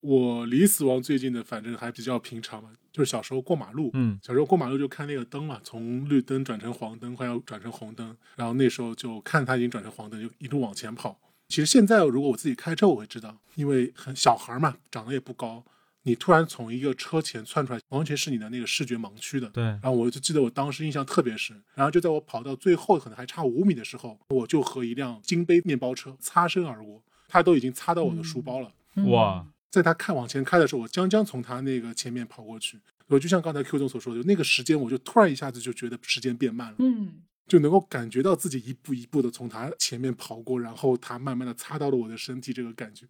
[0.00, 11.18] 我离死亡最近的，反正还比较平常嘛，就是小时候过马路，嗯小时候过马路就看那个灯嘛，从绿灯转成黄灯，快要转成红灯，然后那时候就看它已经转成黄灯，就一路往前跑。
[11.50, 15.62] 其实现在如果我自己开车，我会知道，因为很小孩嘛，长得也不高，
[16.04, 19.48] 你突然从一个车前窜出来，完全是你的那个视觉盲区的。
[19.48, 28.72] 对，然后我就记得我当时印象特别深，然后就在我跑到最后可能还差五米的时候，我就和一辆金杯面包车擦身而过，它都已经擦到我的书包了。
[28.94, 32.78] 嗯哇，在他看往前开的时候，我将将从他那个前面跑过去。
[33.08, 37.14] 我就像刚才 Q 总所说的，那个时间我就突然一下子就觉得时间变慢了，嗯，
[37.50, 43.04] 就能够感觉到自己一步一步的从他前面跑过，然后他慢慢的擦到了我的身体，这个感觉。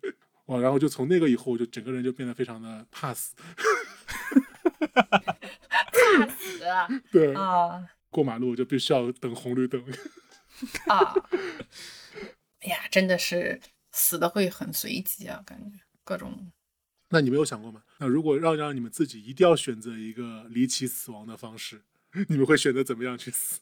[0.47, 3.34] 哇，然后就从那个以后，我就整个人就变得非常的怕死。
[5.93, 6.88] 怕死啊！
[7.12, 9.84] 对，啊过马路就必须要等红绿灯。
[10.86, 11.14] 啊！
[12.61, 13.61] 哎呀，真的是
[13.93, 16.51] 死的会很随机啊，感觉各种
[17.11, 17.82] 那你没有想过吗？
[17.99, 21.82] 那如果让让你们自己一定要选择一个离奇死亡的方式，
[22.28, 23.61] 你们会选择怎么样去死？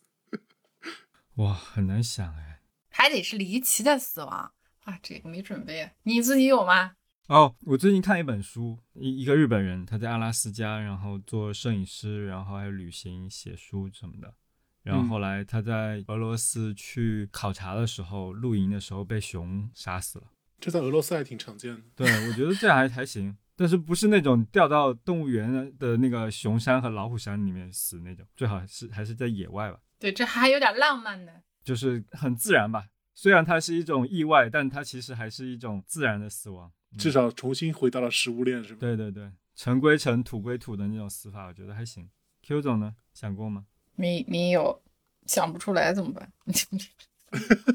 [1.38, 2.60] 哇，很难想哎。
[2.90, 4.52] 还得是离奇的死亡
[4.84, 4.98] 啊！
[5.00, 6.94] 这个没准备，你自己有吗？
[7.28, 14.34] 哦，我最近看一本书，一一个日本人，他在阿拉斯加，然后做摄影师，然后还有旅行、写书什么的。
[14.82, 20.24] 然后嗯后来他在俄罗斯去考察的时候，露营的时候被熊杀死了。
[20.58, 21.82] 这在俄罗斯还挺常见的。
[21.94, 31.42] 对，我觉得这还还行，但是不是那种掉到动物园的那个熊山和老虎山里面死那种，最好是还是在野外吧，对，这还有点浪漫的。
[31.64, 32.88] 就是很自然吧。
[33.14, 36.70] 虽然它是一种意外，但它其实还是一种自然的死亡。
[36.92, 38.80] 嗯至少重新回到了食物链，是吧？
[38.80, 42.08] 对对对，尘归尘，土归土的那种死法，我觉得还行。
[42.42, 43.66] Q 总呢，想过吗？
[43.94, 44.82] 没没有，
[45.26, 46.32] 想不出来怎么办？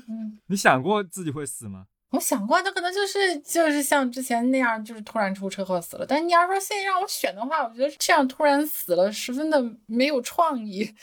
[0.08, 1.86] 嗯， 你想过自己会死吗？
[2.14, 6.06] 我想过，他可能就是就是像之前那样，就是突然出车祸死了。
[6.06, 10.94] 但你要说现在让我选的话，我觉得这样突然死了，十分的没有创意。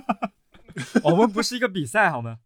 [1.02, 2.40] 我们不是一个比赛好吗？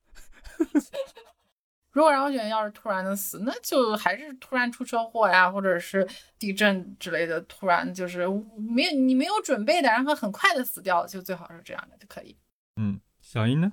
[1.90, 6.08] 如果让我选，要是突然的死，那就还是突然出车祸呀，或者是
[6.38, 8.26] 地震之类的，突然就是
[8.56, 12.36] 没有你没有准备的，然后很快的死掉，就最好是这样的就可以。
[12.76, 13.72] 嗯，小英呢？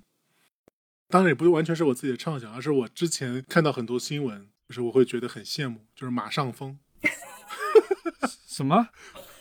[1.10, 6.78] 当然也不是完全是我自己的畅想，而是我之前看到很多新闻，就是我会觉得很羡慕，就是马上疯，
[8.48, 8.90] 什么？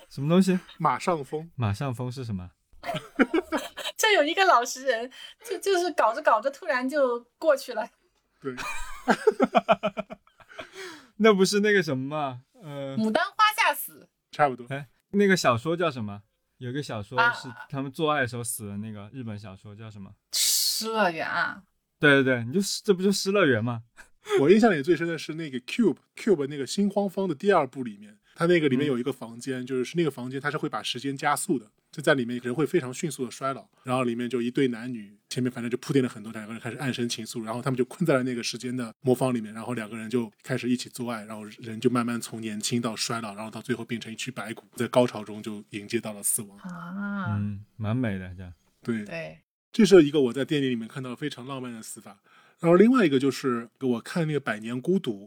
[0.09, 0.59] 什么东西？
[0.79, 2.51] 马上疯，马上疯是什么？
[3.99, 5.11] 这有一个老实人，
[5.45, 7.87] 就就是搞着搞着，突然就过去了。
[8.41, 8.55] 对，
[11.19, 12.43] 那不是那个什么吗？
[12.63, 14.67] 呃，牡丹花下死，差不多。
[14.71, 16.23] 哎那个小说叫什么？
[16.59, 20.11] 有个小说啊是他们做爱的时候死的那个日本小说叫什么？
[20.79, 21.63] 失乐园啊，
[21.99, 23.83] 对对对，你就这不就失乐园吗？
[24.41, 46.59] 我印象里最深的是那个 Cube Cube 那个新荒方的第二部里面，它那个里面有一个房间，就是那个房间它是会把时间加速的，就在里面人会非常迅速的衰老，然后里面就一对男女，前面反正就铺垫了很多，两个人开始暗生情愫，然后他们就困在了那个时间的魔方里面，然后两个人就开始一起做爱，然后人就慢慢从年轻到衰老，然后到最后变成一具白骨，在高潮中就迎接到了死亡。
[46.59, 48.53] 啊，嗯，蛮美的这样。
[48.83, 49.39] 对，对，
[49.73, 52.21] 这是一个我在电影里面看到非常浪漫的死法。
[52.61, 55.27] 然后另外一个就是我看那个《百年孤独》，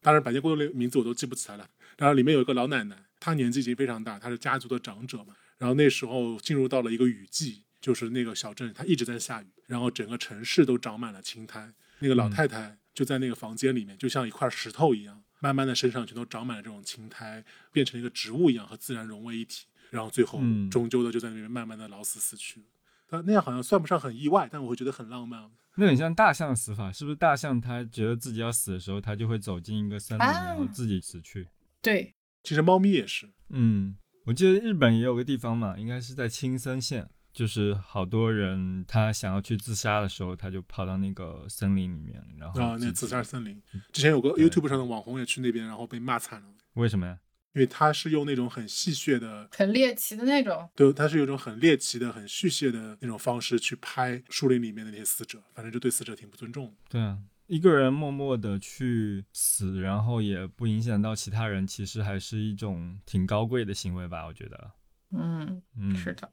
[0.00, 1.68] 当然《百年孤独》的名字我都记不起来了。
[1.96, 5.36] 然后里面有一个老奶奶，她年纪已经非常大，她是家族的长者嘛。
[5.58, 11.72] 然后那时候进入到了一个雨季，就是那个小镇它一直在下雨，然后整个城市都长满了青苔。
[12.00, 19.66] 那个老太太就在那个房间里面，就像一块石头一样，慢慢的身上全都长满了这种青苔，变成一个植物一样和自然融为一体。
[19.90, 22.66] 然后最后嗯终究的就在那边慢慢的老死死去了。
[23.12, 25.38] 但那样好像算不上很意外，但我会觉得很浪漫。
[25.76, 27.16] 那很像大象的死法，是不是？
[27.16, 31.46] 大象它觉得自己要死的时候，它就会走进一个森林，啊然后自己死去。
[31.82, 33.94] 对，其实猫咪也是，嗯，
[34.24, 43.60] 我记得日本也有个地方嘛，应该是在青森县，就是好多人他想要去自杀的时候，他就跑到那个森林里面，然后啊，那自杀森林，
[43.92, 47.18] 之前有个 YouTube 上的网红也去那边，然后被骂惨了，为什么呀？
[47.54, 50.68] 因为他是用那种很戏谑的，很猎奇的那种。
[50.74, 56.72] 对，他是有一种很猎奇的、很戏谑的那种方式去拍树林里面的那些死者，反正就对死者挺不尊重的。
[56.88, 64.70] 对啊，一个人默默的去死，然后也不影响到其他人，其实还是一种挺高贵的行为吧，我觉得。
[65.10, 66.32] 嗯，嗯，是的。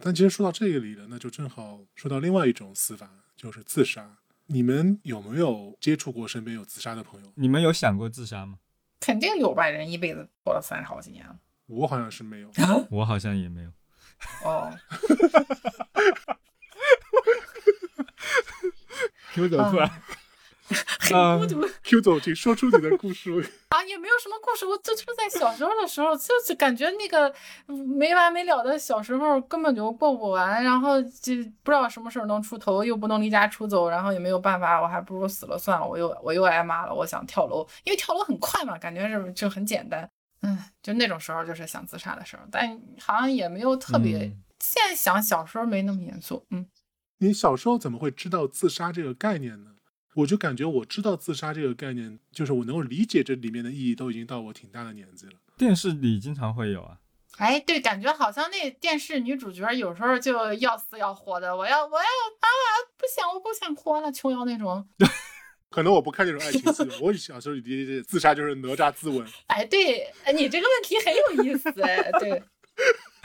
[0.00, 4.18] 但其实说到这个里了，那就正好说到另外一种死法，就是自杀。
[4.46, 7.32] 你们有没有接触过身边有自杀的朋友？
[7.36, 8.58] 你们有想过自杀吗？
[9.04, 11.36] 肯定有吧，人一辈子活了三十好几年了。
[11.66, 12.50] 我好像是没有。
[12.90, 13.70] 我好像也没有。
[14.44, 14.72] 哦，
[19.34, 19.90] Q 走突然，
[20.98, 23.30] 很孤独 Q 总，请说出你的故事。
[23.68, 24.64] 啊，也没有什么故事。
[24.64, 27.32] 我就就是在小时候的时候，就是感觉那个
[27.66, 35.86] 嗯没完没了的小时候根本就过不完，然后就不知道什么时候能出头，又不能离家出走，然后也没有办法，我还不如死了算了。
[35.86, 40.08] 我又我又挨骂了，我想跳楼，因为跳楼很快嘛，感觉是就很简单。
[40.40, 44.18] 嗯，就那种时候就是想自杀的时候，但好像也没有特别。
[44.18, 46.66] 嗯现在想小时候没那么严肃，嗯，
[47.18, 49.72] 你小时候怎么会知道自杀这个概念呢？
[50.14, 55.32] 我就感觉我知道自杀这个概念，就是我能够理解这里面的意义，都已经到我挺大的年纪了。
[55.56, 56.98] 电视里经常会有啊。
[57.38, 62.48] 哎，对，感觉好像那电视女主角有时候就要死要活的，我要我要啊，
[62.96, 64.88] 不想我不想活了，琼瑶那种。
[65.68, 69.26] 可能我不看这种爱情戏，我小时候理解自杀就是哪吒自刎。
[69.48, 72.40] 哎，对，哎，你这个问题很有意思，哎，对。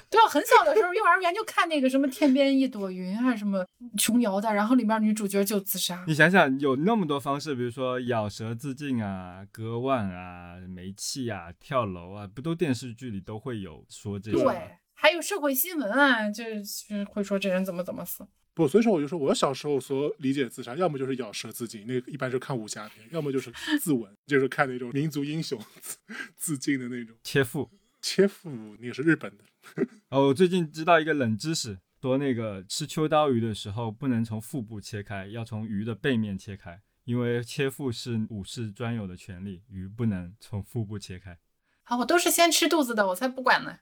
[0.09, 3.63] 对，我很小的时候，幼儿园就看那个什么《天边一朵云》还是什么
[3.95, 6.03] 琼瑶的，然后里面女主角就自杀。
[6.07, 14.43] 你想想，有那么多方式，比如说咬舌自尽啊、割腕啊、煤气啊、跳楼啊，不都电视剧里都会有说这些？
[14.43, 18.25] 对，还有社会新闻啊，就是会说这人怎么怎么死。
[18.55, 25.97] 不，所以说我就说，我小时候所理解的自杀，要么就是咬舌自尽，那个一般是看武侠片；要么就是自刎，就是看那种民族英雄 自
[26.35, 27.15] 自尽的那种。
[27.23, 27.69] 切腹。
[28.01, 28.49] 切腹
[28.79, 29.43] 那个是日本的，
[30.09, 41.37] 哦，我最近知道一个冷知识，说那个吃秋刀鱼的时候不能从腹部切开，要从鱼的背面切开，因为切腹是武士专有的权利，鱼不能从腹部切开。
[41.83, 43.77] 啊，我都是先吃肚子的，我才不管呢。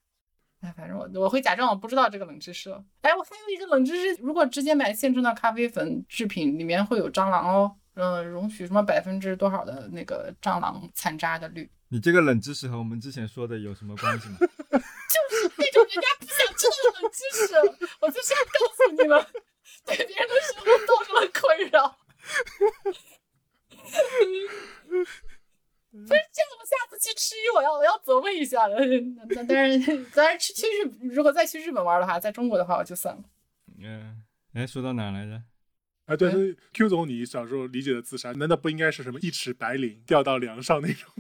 [0.61, 2.83] 哎，反正我我会假装我不知道这个冷知识了。
[3.01, 14.38] 哎，我还有一个冷知识，如果直接买现成的咖啡粉制品，里面会有蟑螂哦，嗯，容许什么百分之多少的那个蟑螂残渣的率，你这个冷知识和我们之前说的有什么关系吗？
[14.70, 14.80] 就
[15.30, 17.53] 是那种人家不想知道的冷知识，
[18.01, 19.26] 我就是要告诉你们，
[19.86, 21.97] 对别人的生活造成了困扰。
[25.89, 28.76] 不是这样，我下次去吃鱼，我要我要琢磨一下的。
[29.15, 33.24] 那当然，当然去去日，如果再去日本玩的话，在中国的话我就算了。
[33.80, 35.41] 嗯、哎，说到哪来着？
[36.05, 41.11] 哎，对，对 Q 总，你小时候理解的自杀，难道不应该是什么一尺白绫掉到梁上那种？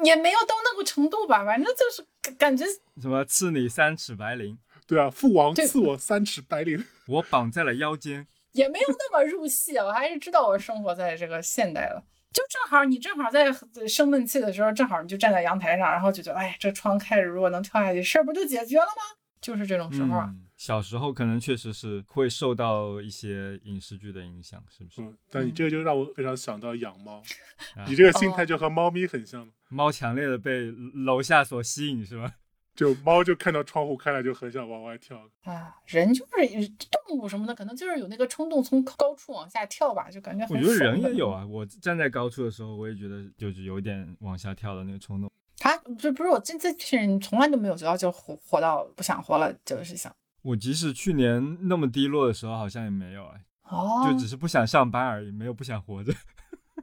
[0.00, 2.64] 嗯，也没有到那个程度吧，反正就是感感觉
[3.00, 6.84] 什么赐你三尺白绫，对啊，父王赐我三尺白绫。
[7.06, 8.26] 我绑在了腰间。
[8.52, 12.02] 也没有那么入戏，我还是知道我生活在这个现代了。
[12.32, 13.52] 就正好你正好在
[13.88, 19.18] 生闷气的时候，正好你就站在阳台上，然后就觉得，哎，这窗开着，如果能跳下去，事儿不就解决了吗？
[19.40, 20.26] 就是这种时候啊。
[20.28, 25.00] 嗯，小时候可能确实是会受到一些影视剧的影响，是不是？
[25.00, 27.22] 嗯，但你这个就让我非常想到养猫，
[27.76, 29.50] 啊你这个心态就和猫咪很像。
[29.70, 30.70] 猫强烈的被
[31.06, 32.34] 楼下所吸引，是吧？
[32.76, 35.18] 就猫就看到窗户开了就很想往外跳。
[35.44, 36.68] 啊，人就是
[37.08, 45.30] 动物什么的，可能就是有那个冲动从高处往下跳吧，就感觉我觉得人也有啊，我站在高处的时候，我也觉得就是有点往下跳的那个冲动。
[45.56, 56.14] 他这不是我这这群人从来都没有觉得就活活到不想活了，就是想我即使去年那么低落的时候，好像也没有哎，哦，就只是不想上班而已，没有不想活着。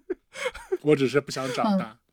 [0.83, 1.97] 我只是不想长大。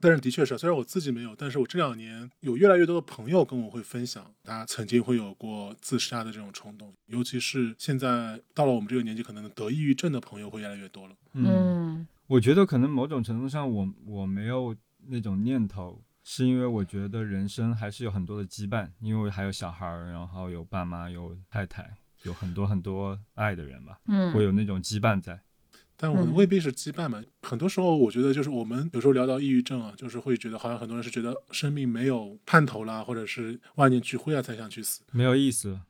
[0.00, 11.14] 但是的确是，虽然我自己没有，但是我这两年有越来越多的朋友跟我会分享，他曾经会有过自杀的这种冲动，尤其是现在到了我们这个年纪，可能得抑郁症的朋友会越来越多了。
[11.34, 14.74] 嗯我觉得可能某种程度上我，我没有
[15.06, 25.40] 那种念头，是因为我觉得人生还是有很多的羁绊，因为还有小孩儿，然后有爸妈，有太太，有很多很多爱的人吧，嗯会有那种羁绊在。
[25.96, 35.02] 但我嗯未必是羁绊嘛，很多时候我觉得就是我们有时候聊到抑郁症啊，就是会觉得好像很多人是觉得生命没有盼头啦，或者是万念俱灰啊才想去死。
[35.12, 35.80] 没有意思。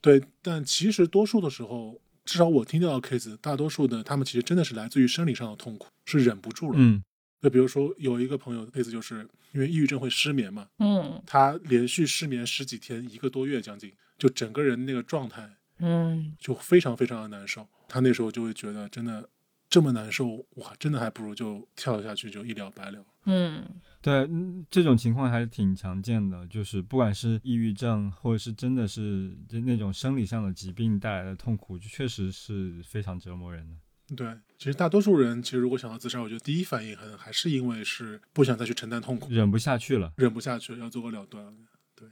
[0.00, 6.76] 对，但其实多数的时候，至少我听到的 case，大多数的他们其实真的是来自于生理上的痛苦，是忍不住了。
[6.78, 7.02] 嗯
[7.40, 17.66] 就比如说有一个朋友的 case，就是因为抑郁症会失眠嘛，嗯他连续失眠十几天，一个多月将近，就整个人那个状态嗯就非常非常的难受。
[17.88, 19.28] 他那时候就会觉得，真的
[19.68, 23.04] 这么难受，哇，真的还不如就跳下去就一了百了。
[23.24, 23.64] 嗯
[24.00, 33.76] 对，嗯这种情况还是挺常见的，就是不管是抑郁症，或者是真的是就那种生理上的疾病带来的痛苦，确实是非常折磨人的。
[34.16, 34.26] 对，
[34.58, 41.56] 其实大多数人其实如果想到自杀，我觉得第一反应可能还是因为是不想再去承担痛苦，忍不下去了，忍不下去要做个了断。
[41.94, 42.08] 对，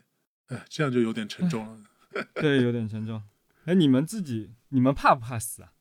[0.46, 1.82] 哎，这样就有点沉重了。
[2.34, 3.22] 对，有点沉重。
[3.64, 5.72] 哎，你们自己，你们怕不怕死啊？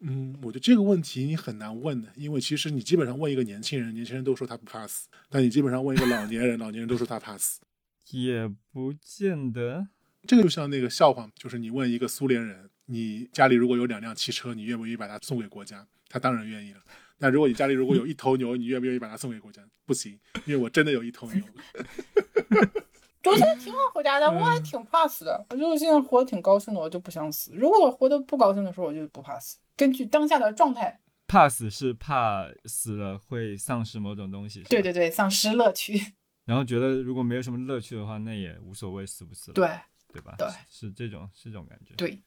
[0.00, 7.62] 嗯，我觉得这个问题你很难问的，因为其实你基本上问一个年轻人，年轻人都说他不怕死；但你基本上问一个老年人，老年人都说他怕死。
[8.10, 9.88] 也不见得。
[10.26, 15.86] 这个就像那个笑话，就是你问一个苏联人，你家里如果有两辆汽车，你愿不愿意把它送给国家？
[16.08, 16.80] 他当然愿意了。
[17.18, 19.62] 但如果你家里如果有一头牛，你愿不愿意把它送给国家？
[19.86, 21.42] 不行，因为我真的有一头牛。
[23.24, 25.46] 我现在挺好回答的，我还挺怕死的。
[25.48, 27.52] 我觉得我现在活得挺高兴的，我就不想死。
[27.54, 29.58] 如果我活得不高兴的时候，我就不怕死。
[29.76, 34.82] 根据当下的状态，怕死是怕死了会丧失某种东西，对。
[34.82, 35.98] 对对，丧失乐趣。
[36.44, 39.66] 然后觉得如果没有什么乐趣的话，那也无所谓死不死了，对
[40.12, 40.34] 对吧？
[40.36, 41.94] 对是是这种是这种感觉。
[41.96, 42.22] 对，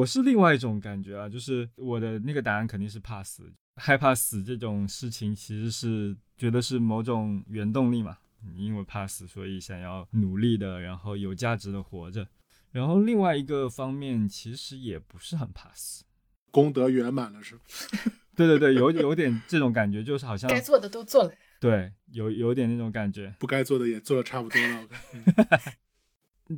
[0.00, 8.16] 我是另外一种感觉啊，就是我的那个答案肯定是怕死，害怕死这种事情其实是觉得是某种原动力嘛，
[8.56, 12.26] 因为怕死，所以想要努力的，然后有价值的活着。
[12.70, 16.04] 然后另外一个方面，其实也不是很怕死。
[16.50, 17.62] 功德圆满了是吧？
[18.34, 21.32] 对对对，有有点这种感觉，就是好像该做的都做了。
[21.60, 24.88] 对，有有点那种感觉，不该做的也做的差不多了。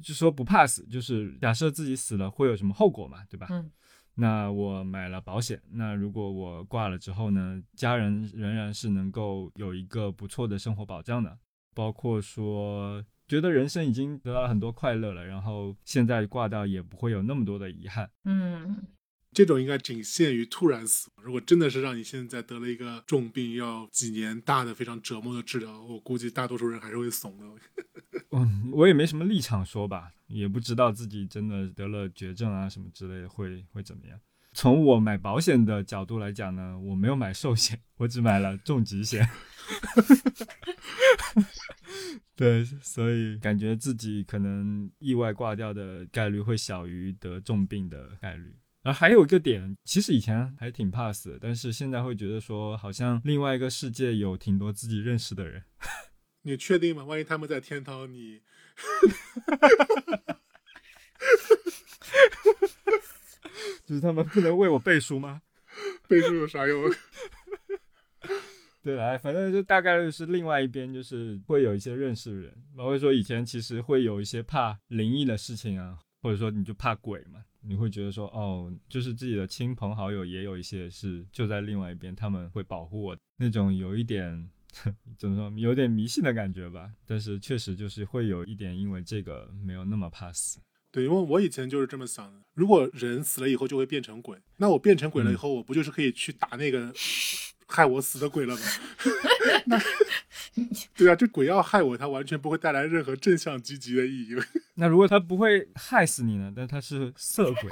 [0.00, 3.46] 就说不怕死，就是假设自己死了会有什么后果嘛，对吧？
[3.50, 3.70] 嗯。
[4.14, 11.38] 那我买了保险，那如果我挂了之后呢，家人仍然是能够有一个不错的生活保障的，
[11.74, 18.10] 包括说觉得人生已经得到了很多快乐了，然后现在挂掉也不会有那么多的遗憾。
[18.24, 18.84] 嗯，
[19.32, 21.24] 这种应该仅限于突然死亡。
[21.24, 27.44] 如果真的是让你现在得了一个重病，要几年大的非常折磨的治疗，我估计大多数人还是会怂的。
[28.32, 34.20] 嗯，我也没什么立场说吧，也不知道自己真的得了绝症啊什么之类的会会怎么样。
[34.54, 39.26] 从我买保险的角度来讲呢，我没有买寿险，我只买了重疾险。
[42.36, 48.54] 对，所以感觉自己可能意外挂掉的概率会小于得重病的概率。
[48.82, 55.62] 然后还有一个点，其实以前还挺怕死的，但是现在会觉得说，好像另外一个世界有挺多自己认识的人。
[56.42, 57.04] 你确定吗？
[57.04, 58.40] 万一他们在天堂，你
[63.86, 65.42] 就是他们不能为我背书吗？
[66.08, 66.82] 背书有啥用？
[68.82, 84.50] 对来，反正就大概率是另外一边，就是会有一些认识的人，包括说以前其实会有一些怕灵异的事情啊，或者说你就怕鬼嘛，你会觉得说哦，就是自己的亲朋好友也有一些是就在另外一边，他们会保护我，那种有一点
[85.16, 86.92] 怎么说，有点迷信的感觉吧。
[87.06, 90.60] 但是确实就是会有一点，因为这个没有那么怕死。
[90.90, 92.40] 对，因为我以前就是这么想的。
[92.54, 96.92] 如果人死了以后就会变成鬼，那我变成鬼了以后，我不就是可以去打那个
[97.68, 98.62] 害我死的鬼了吧？
[99.66, 99.78] 那
[100.96, 104.36] 对啊，这鬼要害我，他完全不会带来任何正向积极的意义。
[104.74, 106.52] 那如果他不会害死你呢？
[106.54, 107.70] 但他是色鬼，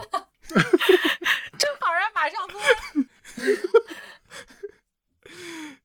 [1.58, 2.60] 正好人马上说，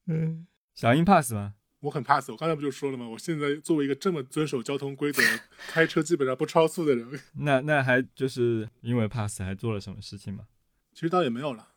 [0.08, 1.56] 嗯，小英怕死吗？
[1.82, 3.08] 我很怕死，我刚才不就说了吗？
[3.08, 5.22] 我现在作为一个这么遵守交通规则、
[5.68, 10.46] 开车基本上不超速的人，那那还就是因为怕死还做了什么事情吗？
[10.94, 11.68] 其实倒也没有了。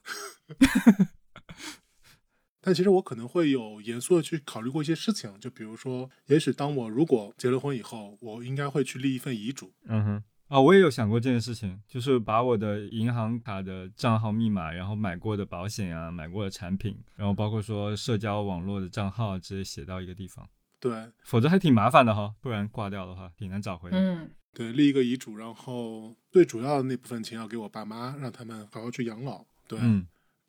[2.60, 9.72] 但其实我可能会有严肃的去考虑过一些事情，就比如说，也许当我如果结了婚以后，我应该会去立一份遗嘱。
[9.86, 20.48] 嗯哼，啊，我也有想过这件事情，就是把我的银行卡的账号密码，然后买过的保险啊，买过的产品，然后包括说社交网络的账号，直接写到一个地方，
[20.80, 23.96] 对否则还挺麻烦的哈，不然挂掉的话挺难找回的。
[23.96, 29.44] 嗯，对，立一个遗嘱，然后最主要的那部分钱要给我爸妈，让他们好好去养老。
[29.68, 30.06] 对，嗯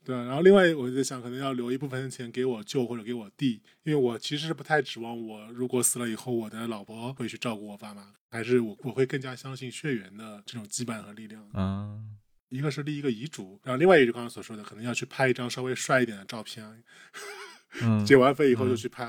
[0.09, 11.47] 对，然后另外我在想，可能要留一部分钱给我舅或者给我弟，因为我其实是不太指望我如果死了以后，我的老婆会去照顾我爸妈，还是我我会更加相信血缘的这种羁绊和力量。
[11.53, 11.95] 啊，
[12.49, 16.65] 一个是立一个遗嘱，然后另外一个就刚刚所说的，可能要去拍一张稍微帅一点的照片，
[17.81, 19.07] 嗯，结完婚以后就去拍。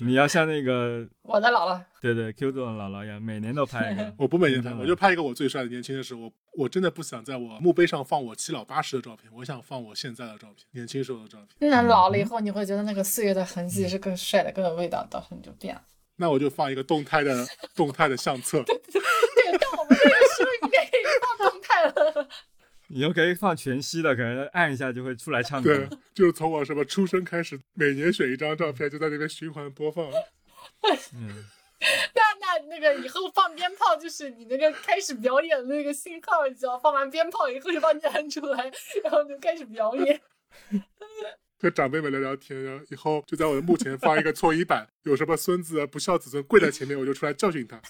[0.00, 4.12] 你要像那个 我的姥姥，对对 Q 总姥姥一样，每年都拍一个。
[4.18, 6.20] 我不每年拍，我就拍一个我最帅的年轻的时候。
[6.20, 11.70] 我我真的不想在我墓碑上放我七老八十的照片，我想放我现在的照片，年轻时候的照片。
[11.70, 15.82] 那老了以后，你会觉得那个岁月的痕迹是更帅的，更有味道，到时候你就变了。
[16.16, 18.62] 那我就放一个动态的 动态的相册。
[18.64, 18.74] 对，
[19.58, 21.00] 到我们这个时候应该可以
[21.38, 22.28] 放动态了。
[22.94, 30.04] 你又可以放全息的，可能按一下就会出来唱歌对。，就是从我什么出生开始，每年选一张照片，就在那边循环播放。
[31.16, 31.44] 嗯，
[31.80, 38.70] 那那那个以后放鞭炮，就是你那个开始表演的那个信号，你知道，放完鞭炮以后就把你按出来，
[39.02, 40.20] 然后就开始表演。
[41.58, 47.80] 跟长辈们聊聊天，然后以后就在我的墓前放一个搓衣板，有什么孙子啊不孝子孙跪在前面，我就出来教训他。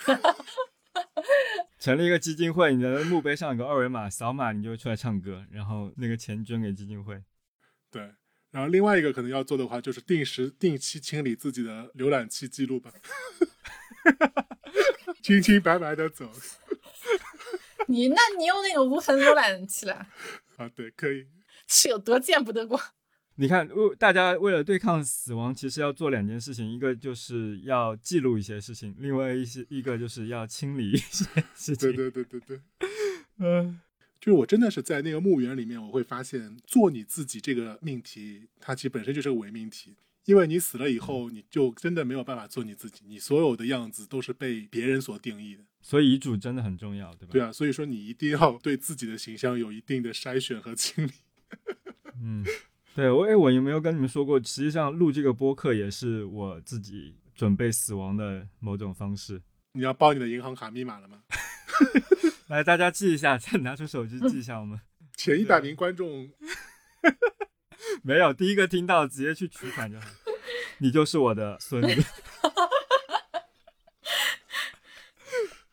[1.83, 7.21] 成立一个基金会，你的墓碑上有个二维码，扫码你就出来唱歌，然后那个钱捐给基金会。
[7.91, 8.03] 对，
[8.53, 12.93] 然后另外一个可能要做的话，就是定时定期清理自己的浏览器记录吧，
[15.23, 16.31] 清清白白的走
[17.89, 20.07] 你那你用那个无痕浏览器了，
[20.59, 21.27] 啊，对，可以。
[21.67, 22.81] 是有多见不得光？
[23.37, 31.25] 你看，为大家为了对抗死亡，其实要做两件事情，一个就是要记录一些事情，另外一些一个就是要清理一些
[31.55, 31.93] 事情。
[31.93, 32.61] 对对对对对，
[33.39, 33.81] 嗯
[34.21, 39.97] 就是我真的是在那个墓园里面，我会发现做你自己这个命题，它其实本身就是个伪命题。
[40.27, 45.65] 因为你死了以后，你就真的没有办法做你自己，你所有的样子都是被别人所定义的。
[45.81, 47.33] 所以遗嘱真的很重要，对吧？
[47.33, 51.11] 对啊，所以说你一定要对自己的形象有一定的筛选和清理。
[52.23, 52.45] 嗯，
[52.95, 54.39] 对我哎，我有没有跟你们说过？
[54.43, 59.41] 实际上录这个播客也是我自己准备死亡的某种方式。
[59.73, 61.23] 你要报你的银行卡密码了吗？
[62.49, 64.61] 来，大家记一下，再拿出手机记一下。
[64.61, 64.79] 我们
[65.17, 66.31] 前一百名观众，
[68.03, 70.07] 没有第一个听到，直接去取款就好。
[70.77, 72.03] 你就是我的孙子。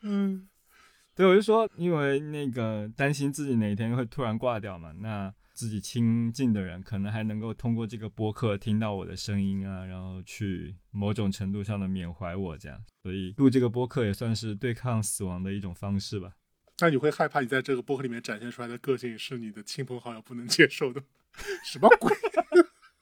[0.02, 0.48] 嗯，
[1.14, 5.30] 对，我就说，因为那个担心自己哪天会突然挂掉嘛，那
[5.60, 16.32] 自己亲近的人可能还能够通过这个播客听到我的声音啊，然后去某种程度上的缅怀我这样，所以录这个播客也算是对抗死亡的一种方式吧。
[16.78, 21.02] 那你会害怕你在这个播客里面展现出来的个性是你的亲朋好友不能接受的？
[21.62, 22.16] 什么鬼？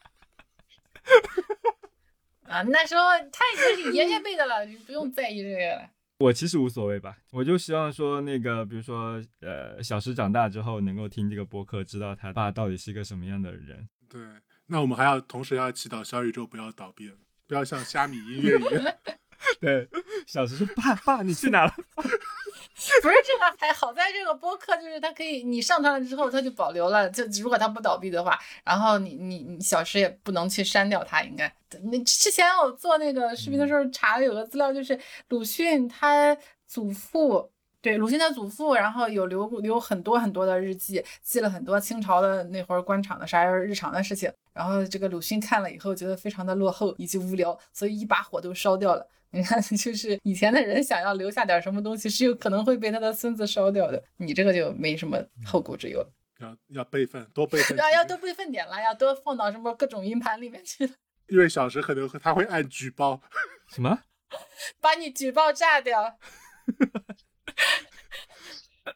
[2.43, 5.91] 啊，那时候他已经是爷爷辈的了，你不用在意这个了。
[6.19, 13.89] 我其实无所谓吧，我就希望说那个，比如说，呃，小石长大之后能够听这个播客，知道他爸到底是一个什么样的人。
[14.09, 14.21] 对，
[14.67, 17.15] 那我们还要同时要祈祷小宇宙不要倒闭了，
[17.47, 18.95] 不要像虾米音乐一样。
[19.61, 19.89] 对，
[20.27, 21.73] 小石说：“爸爸，你去哪了
[23.03, 31.53] 不是这个还好在这个播客，就是它可以你上传了之后它就保留了，就如果它不倒闭的话，然后你你你小时也不能去删掉它，应该。
[31.91, 34.99] 那之前我做那个视频的时候查了有个资料，就是
[35.29, 36.37] 鲁迅他
[36.67, 37.51] 祖父。
[37.81, 44.31] 对，鲁迅的祖父，然后有留留很多很多的日记，记了很多清朝的那会儿官场的啥日常的事情。
[44.53, 49.09] 然后这个鲁迅看了以后，觉得非常的落后以及无聊，所以一把火都烧掉了。
[49.33, 54.03] 你看，就是以前的人想要留下点什么东西，是有可能会被他的孙子烧掉的。
[54.17, 56.11] 你这个就没什么后顾之忧了。
[56.41, 57.77] 要要备份，多备份。
[57.79, 60.95] 要要多备份点了，要多放到什么各种硬盘里面去了，
[61.27, 63.21] 因为小时可能他会按举报。？”
[63.69, 64.05] 什么？
[64.81, 66.19] 把你举报炸掉。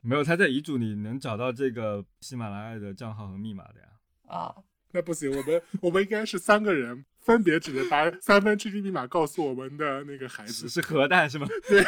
[0.01, 3.87] 没有，他在遗嘱里能找到这个喜马拉雅的账号和密码的呀。
[4.29, 4.55] 啊、
[4.93, 11.47] 那不行，我们我们应该是三个人，分别只能把三分之一密码告诉我们的那个孩子，是是核弹是吗？
[11.69, 11.85] 对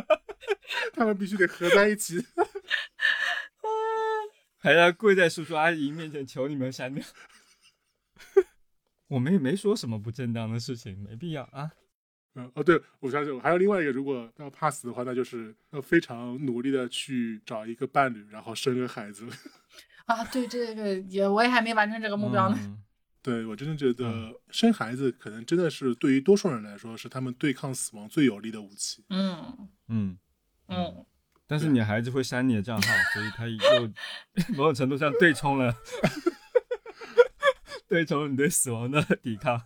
[0.94, 2.24] 他们必须得合在一起。
[4.58, 7.04] 还要跪在叔叔阿姨面前求你们删掉。
[9.08, 11.70] 我们也没说什么不正当的事情，没必要啊。
[12.34, 19.26] 嗯，哦，对，我相信我还有另外一个，如果要怕死的话，那就是要非常努力的去找一个伴侣，然后生个孩子。
[20.06, 22.56] 啊，对对对也我也还没完成这个目标呢。
[22.60, 22.82] 嗯
[23.26, 29.04] 对我真的觉得生孩子可能真的是对于多数人来说是他们对抗死亡最有力的武器。
[29.10, 30.16] 嗯嗯，
[30.68, 31.04] 嗯，
[31.44, 33.58] 但是你孩子会删你的账号，所以他又
[34.56, 35.74] 某种程度上对冲了，
[37.88, 39.60] 对冲了你对死亡的抵抗。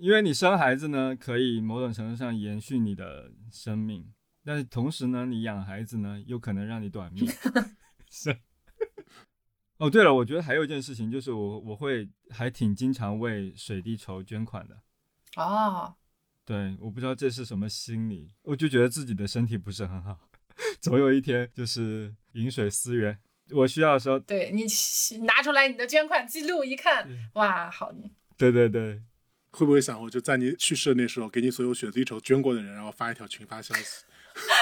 [0.00, 4.12] 因为你生孩子呢，可以某种程度上延续你的生命，
[4.44, 7.24] 但是同时呢，你养孩子呢，又可能让你短命。
[8.10, 8.36] 是。
[9.78, 14.80] 哦，对了，我觉得还有一件事情，就是我我会还挺经常为水滴筹捐款的。
[15.36, 15.94] 哦，
[16.44, 20.18] 对，我不知道这是什么心理，我就觉得自己的身体不是很好，
[20.80, 23.16] 总有一天就是饮水思源，
[23.50, 24.64] 我需要的时候，对你
[25.24, 27.92] 拿出来你的捐款记录一看，哇，好，
[28.36, 29.00] 对对对，
[29.52, 34.04] 会不会想我就在你去世的那时候，给你所有血滴筹捐过的人，然后发一条群发消息，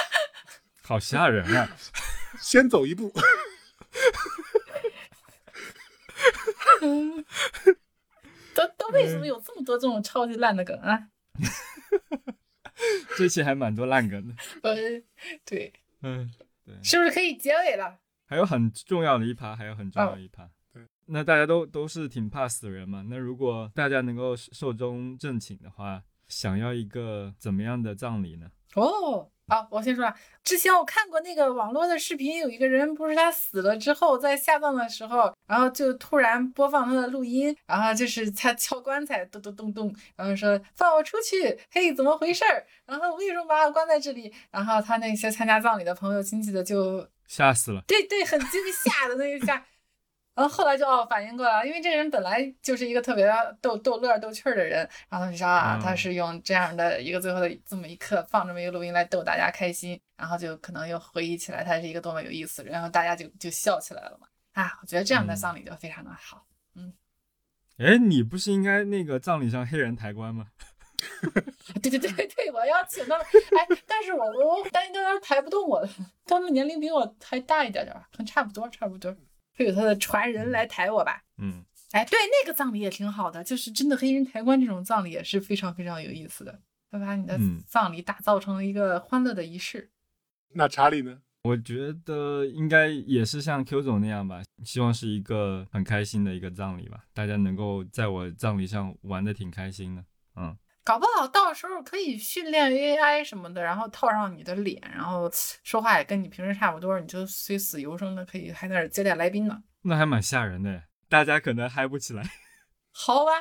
[0.83, 1.75] 好吓人啊！
[2.39, 3.11] 先走一步。
[8.55, 11.09] 都都为什么有这么多这种超级烂的梗啊？
[13.17, 14.75] 这期还蛮多烂梗的， 呃，
[15.45, 16.31] 对，嗯，
[16.65, 17.99] 对，是不是可以结尾了？
[18.25, 20.49] 还有很重要的一趴，还有很重要的一趴。
[20.73, 28.51] 对，那大家都都是挺怕死的人嘛，那如果大家能够寿终正寝的话，想要一个怎么样的葬礼呢？
[28.75, 30.13] 哦，好，我先说啊，
[30.43, 42.65] 之前我看过那个网络的视频，有一个人不是他死了之后，在下葬的时候，然后就突然播放他的录音，然后就是他敲棺材，咚咚咚咚，然后说放我出去，嘿，怎么回事儿？
[42.85, 44.33] 然后为什么把我关在这里？
[44.51, 47.81] 然后他那些参加葬礼的朋友亲戚的就吓死了！
[47.87, 49.65] 对对，很惊吓的那一下。
[50.37, 53.27] 然后后来就哦反应过来了，因为这个人本来就是一个特别
[53.59, 64.27] 逗逗乐逗趣儿的人，然后他就说啊，嗯他是用这样的一个最后的这么一刻放这么一个录音来逗大家开心，然后就可能又回忆起来他是一个多么有意思然后大家就就笑起来了嘛。
[64.53, 66.45] 啊，我觉得这样的嗯丧礼就非常的好。
[66.75, 66.93] 嗯
[67.79, 70.45] 哎，你不是应该那个葬礼上黑人抬棺吗？
[71.81, 73.25] 对对对对，我要请他们。
[73.25, 75.89] 哎，但是我我我担心他们抬不动我的，
[76.25, 79.15] 他们年龄比我还大一点点儿，可能差不多差不多，
[79.57, 81.23] 会有他的传人来抬我吧。
[81.37, 86.61] 嗯，哎，对，那个葬礼也挺好的，就是真的黑人抬棺这种葬礼也是非常非常有意思的，
[86.91, 89.91] 他把你的嗯葬礼打造成了一个欢乐的仪式。
[90.53, 91.21] 那查理呢？
[91.43, 100.03] 我觉得应该也是像 Q 总那样吧，希望是一个很开心的一个葬礼吧，大家能够在我葬礼上玩的挺开心的。
[100.35, 105.29] 嗯，搞不好到时候可以训练 AI 什么的，然后套上你的脸，然后
[105.61, 109.61] 说话也跟你平时差不多，你就虽死犹生的，可以还在那接待来宾呢。
[109.81, 112.23] 那还蛮吓人的，大家可能嗨不起来。
[112.95, 113.31] 好吧，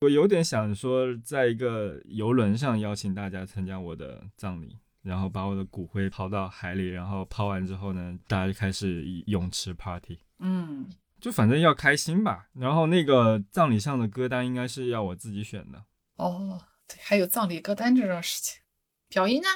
[0.00, 10.88] 我有点想说，在一个游轮上邀请大家参加我的葬礼，然后把我的骨灰抛到海里，然后抛完之后呢，大家就开始泳池 party，嗯，
[11.20, 12.48] 就反正要开心吧。
[12.54, 15.84] 然后那个葬礼上的歌单应该是要我自己选的。
[16.16, 18.60] 哦，对，还有葬礼歌单这种事情，
[19.08, 19.48] 表音呢？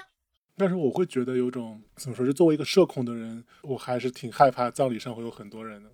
[0.57, 5.91] 但是我会觉得有种怎么说，就作为一个社恐的人，我还是挺害怕葬礼上会有很多人的。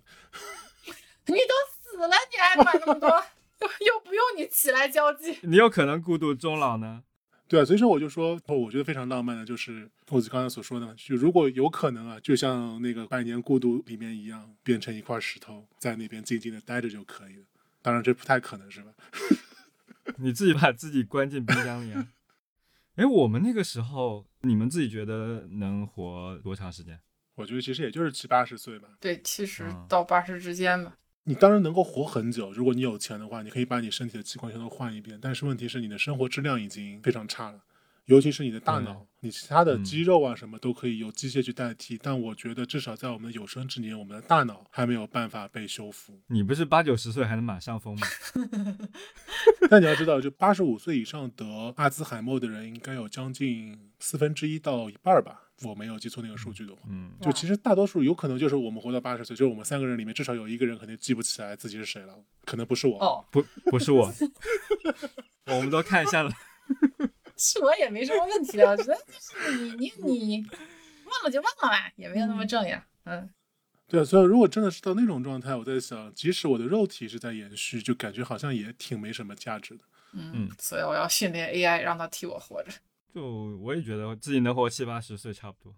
[1.27, 3.07] 你都死了，你还管那么多？
[3.59, 5.37] 又又不用你起来交际。
[5.43, 7.03] 你有可能孤独终老呢。
[7.47, 17.43] 对啊，所以说我就说，哦我觉得非常浪漫的，就是我刚才所说的嘛，就如果有可能啊，就像那个《百年孤独》里面一样，变成一块石头，在那边静静的待着就可以了。
[17.81, 18.91] 当然这不太可能，是吧？
[20.17, 22.07] 你自己把自己关进冰箱里啊。
[22.95, 26.99] 哎，我们那个时候，你们自己觉得能活多长时间？
[27.35, 28.89] 我觉得其实也就是七八十岁吧。
[28.99, 30.97] 对，七十嗯到八十之间吧。
[31.25, 35.19] 你当然能够活很久，如果你有钱的话，你可以把你身体的器官全都换一遍。
[35.21, 37.61] 但是问题是，你的生活质量已经非常差了，
[38.07, 41.99] 尤其是你的大脑，你其他的嗯肌肉啊什么都可以由机械去代替。
[42.01, 46.19] 但我觉得至少在我们有生之年，我们的大脑还没有办法被修复。
[46.27, 48.07] 你不是八九十岁还能马上疯吗？
[49.69, 56.81] 但你要知道，就八十五岁以上得阿兹海默的人，应该有将近四分之一到一半吧，我没有记错那个数据的话。
[56.89, 62.15] 嗯，就其实大多数有可能就是我们活到八十岁，就是我们三个人里面至少有一个人肯定记不起来自己是谁了，
[62.45, 62.97] 可能不是我。
[62.99, 64.09] 哦，不，不是我，
[65.47, 66.31] 我们都看一下了。
[67.37, 70.45] 是我也没什么问题啊，我觉得就是你你你
[71.05, 72.81] 忘了就忘了吧，也没有那么重要。
[73.05, 73.29] 嗯，
[73.87, 79.83] 对啊，所以如果真的是到那种状态，我在想，即使我的肉体是在延续，就感觉好像也挺没什么价值的。
[80.13, 82.71] 嗯，所以我要训练 AI 让它替我活着。
[83.13, 83.25] 就
[83.61, 85.73] 我也觉得自己能活七八十岁差不多。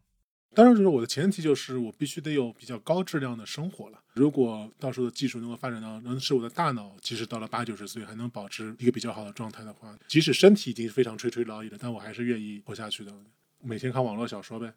[0.55, 3.99] 当然，就是我的前提就是我必须得有比较高质量的生活了。
[4.13, 13.13] 如果到时候的技术能够发展到能使我的大脑，即使到了八九十岁还能保持一个比较好的状态的话，即使身体已经非常垂垂老矣了，但我还是愿意活下去的。
[13.61, 14.73] 每天看网络小说呗，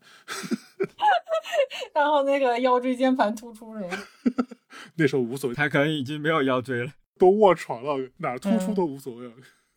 [1.95, 3.99] 然后那个腰椎间盘突出是吗？
[4.97, 6.93] 那时候无所谓，他可能已经没有腰椎了。
[7.19, 9.33] 都卧床了，哪儿突出都无所谓了。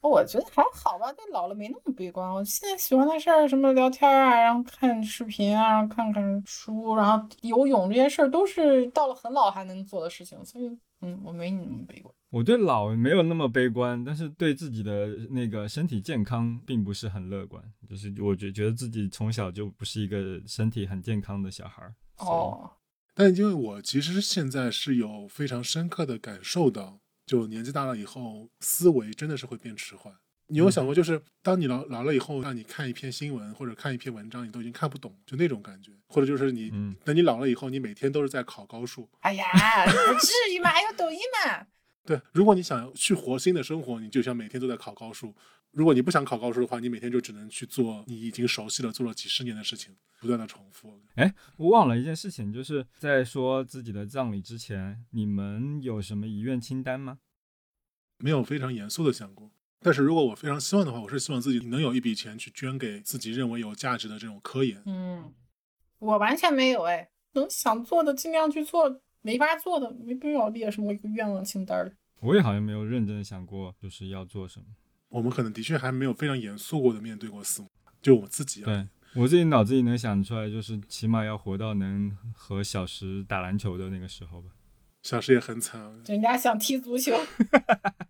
[0.07, 2.33] 我觉得还好吧，对老了没那么悲观。
[2.33, 10.43] 我现在喜欢的事儿，什么聊天啊，然后看视频啊，然后看看书，然后游泳这些事儿，都是到了很老还能做的事情。
[10.45, 12.13] 所以，嗯，我没你那么悲观。
[12.29, 17.63] 我对老没有那么悲观，但是对自己的那个身体健康并不是很乐观。
[17.87, 21.95] 就是我觉觉得自己从小就不是一个身体很健康的小孩儿。
[22.17, 22.71] 哦，
[23.13, 26.99] 但因为我其实现在是有非常深刻的感受到。
[27.25, 30.13] 就年纪大了以后，思维真的是会变迟缓。
[30.47, 35.91] 你有想过，就是当你老老了以后，让你看一篇新闻或者看一篇文章，你都已经看不懂，就那种感觉。
[36.07, 36.69] 或者就是你，
[37.03, 39.09] 等你老了以后，你每天都是在考高数。
[39.21, 39.45] 哎呀，
[39.85, 41.65] 不至于嘛，还有抖音嘛。
[42.05, 45.33] 对，如果你想去活新的生活，你就想每天都在考高数。
[45.75, 51.01] 如果你不想考高数的话，你每天就只能去做你已经熟悉了、做了几十年的事情，不断的重复。
[51.15, 57.19] 哎，我忘了一件事情，就是在说自己的葬礼之前，你们有什么遗愿清单吗？
[58.19, 59.51] 没有非常严肃的想过。
[59.81, 64.81] 但是如果我非常希望的话，我是希望自己能有一笔钱去捐给自己认为有价值的这种科研。
[64.85, 65.33] 嗯，
[65.99, 71.93] 我完全没有哎，能想做的尽量去做，没法做的没必要列什么一个愿望清单。
[72.21, 74.65] 我也好像没有认真想过，就是要做什么。
[75.09, 77.69] 我们可能的确还没有非常严肃过的面对过死亡，
[78.01, 78.61] 就我自己。
[78.61, 84.49] 对我自己脑子里能想出来，就是起码要活到能和小石打篮球的那个时候吧。
[85.03, 87.13] 小石也很惨，人家想踢足球。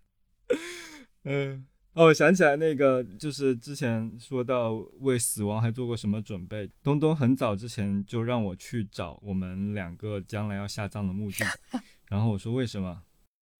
[1.22, 6.68] 嗯，哦，我想起来那个，就是之前说到为死亡还做过什么准备。
[6.82, 11.44] 东东很早之前就让我去找我们两个将来要下葬的墓地，
[12.08, 13.02] 然后我说为什么？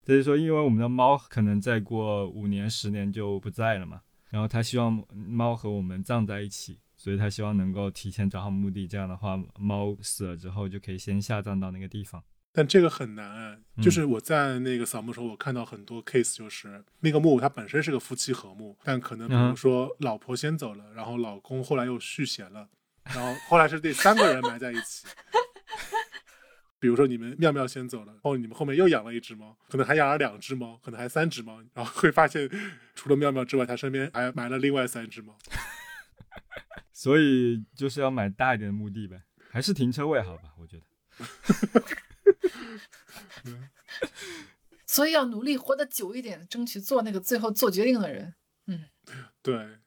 [0.07, 4.01] 就是说，因为我们的猫可能再过五年、十年就不在了嘛，
[4.31, 12.23] 然后他希望猫和我们葬在一起，所以他希望能够提前找好墓地，这样的话，猫死了之后就可以先下葬到那个地方。
[12.53, 22.69] 但这个很难，就是我在那个扫墓时候，我看到很多 case，就是那个墓它本身是个夫妻和墓，但可能比如说老婆先走了，然后老公后来又续弦了，
[23.05, 25.07] 然后后来是这三个人埋在一起。
[26.87, 32.49] 比如说你们妙妙先走了，然后你们后面又养了一只猫，可能还养了两只猫，可能还三只猫，然后会发现
[32.95, 35.37] 除了妙妙之外，他身边还埋了另外三只猫。
[36.93, 40.55] 所以就是要买大一点的墓地呗，还是停车位好吧？
[40.61, 40.85] 我觉得。
[44.87, 48.37] 所以要努力活得久一点，争取做那个最后做决定的人。
[48.69, 48.85] 嗯，
[49.43, 49.81] 对。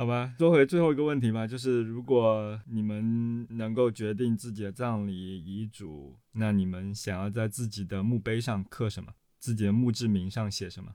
[0.00, 9.12] 好吧，说回最后一个问题吧，就是如果你们能够决定自己的葬礼遗嘱，那你们想要在自己的墓碑上刻什么？
[9.38, 10.94] 自己的墓志铭上写什么？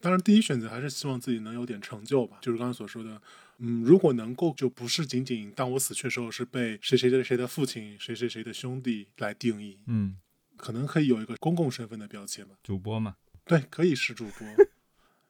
[0.00, 2.38] 当然，第一选择还是希望自己能有点成就吧。
[2.40, 3.20] 就是刚刚所说的，
[3.58, 10.16] 嗯，如果能够，就不是仅仅当我死去的时候是被谁谁谁谁的父亲、谁谁谁的兄弟来定义，嗯，
[10.56, 12.54] 可能可以有一个公共身份的标签吧。
[12.62, 14.48] 主播嘛，对，可以是主播。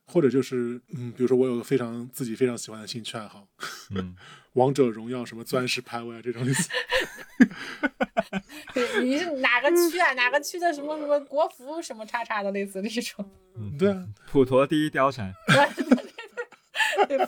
[0.06, 3.47] 或者就是，嗯，比如说我有个非常自己非常喜欢的兴趣爱好，
[3.90, 4.14] 嗯，
[4.55, 6.68] 王者荣耀什么钻石排位啊这种类似。
[9.02, 10.12] 你是哪个区啊？
[10.14, 13.28] 哪个区的什么什么国服什么叉叉的类似这种？
[13.56, 15.32] 嗯，对啊，普陀第一貂蝉。
[17.09, 17.18] 对，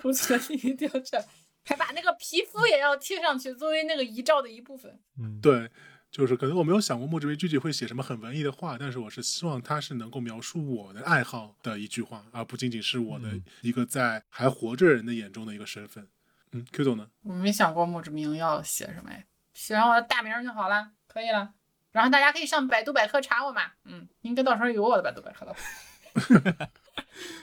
[0.00, 1.24] 普陀第一貂蝉，
[1.64, 4.98] 还把那个皮肤也要贴上去，作为那个遗照的一部分。
[5.18, 5.70] 嗯，对。
[6.16, 13.28] 就是可能我没有想过墓志铭具体会写什么很文艺的话，但是我是希望它是能够描述我的爱好的一句话，而不仅仅是我的
[13.60, 16.08] 一个在还活着人的眼中的一个身份。
[16.52, 17.06] 嗯，Q 总呢？
[17.22, 21.52] 我没想过墓志铭要写什么哎，写上我的大名就好了，可以了。
[21.92, 23.72] 然后大家可以上百度百科查我嘛。
[23.84, 25.54] 嗯，应该到时候有我的百度百科了。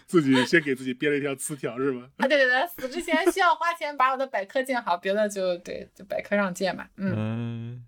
[0.08, 2.10] 自己先给自己编了一条词条是吗？
[2.18, 6.90] 啊，对对对，死之前需要花钱把我的百科建好，别的就对，就百科上建吧。
[6.96, 7.14] 嗯。
[7.16, 7.86] 嗯，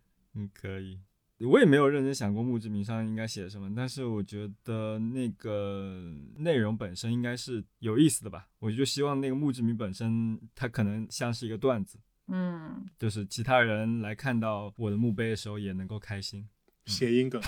[0.54, 1.02] 可以。
[1.40, 8.48] 我也没有认真想过墓志铭上应该写什么，但是我觉得那个内容本身应该是有意思的吧。
[8.60, 16.48] 我就希望那个墓志铭本身，它可能像是一个段子，嗯，就是其他人来看到我的墓碑的时候也能够开心。
[16.86, 17.42] 谐音梗，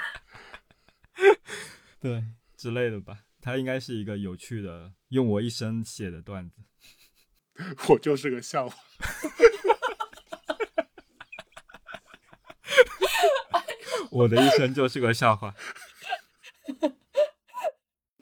[2.00, 2.24] 对
[2.56, 3.24] 之类的吧。
[3.42, 6.62] 它应该是一个有趣的，用我一生写的段子。
[7.90, 8.74] 我就是个笑话。
[14.10, 15.54] 我的一生就是个笑话。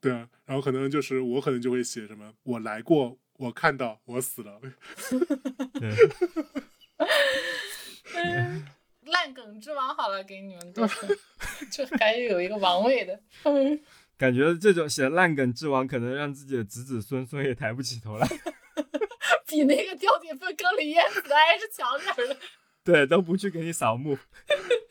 [0.01, 4.59] 对啊，然后可能就是我可能就会写什么，我来过，我看到我死了。
[5.79, 5.95] 对，
[8.15, 8.67] 嗯，
[9.07, 10.73] 烂梗之王好了，给你们
[11.71, 13.21] 就还有一个王位的。
[13.45, 13.81] 嗯，
[14.19, 18.27] 感觉这种写烂梗之王，可能让自己的子子孙孙也抬不起头来。
[19.47, 22.37] 比那个掉进粪坑里淹死的还是强点儿的。
[22.85, 24.19] 对，都不去给你扫墓。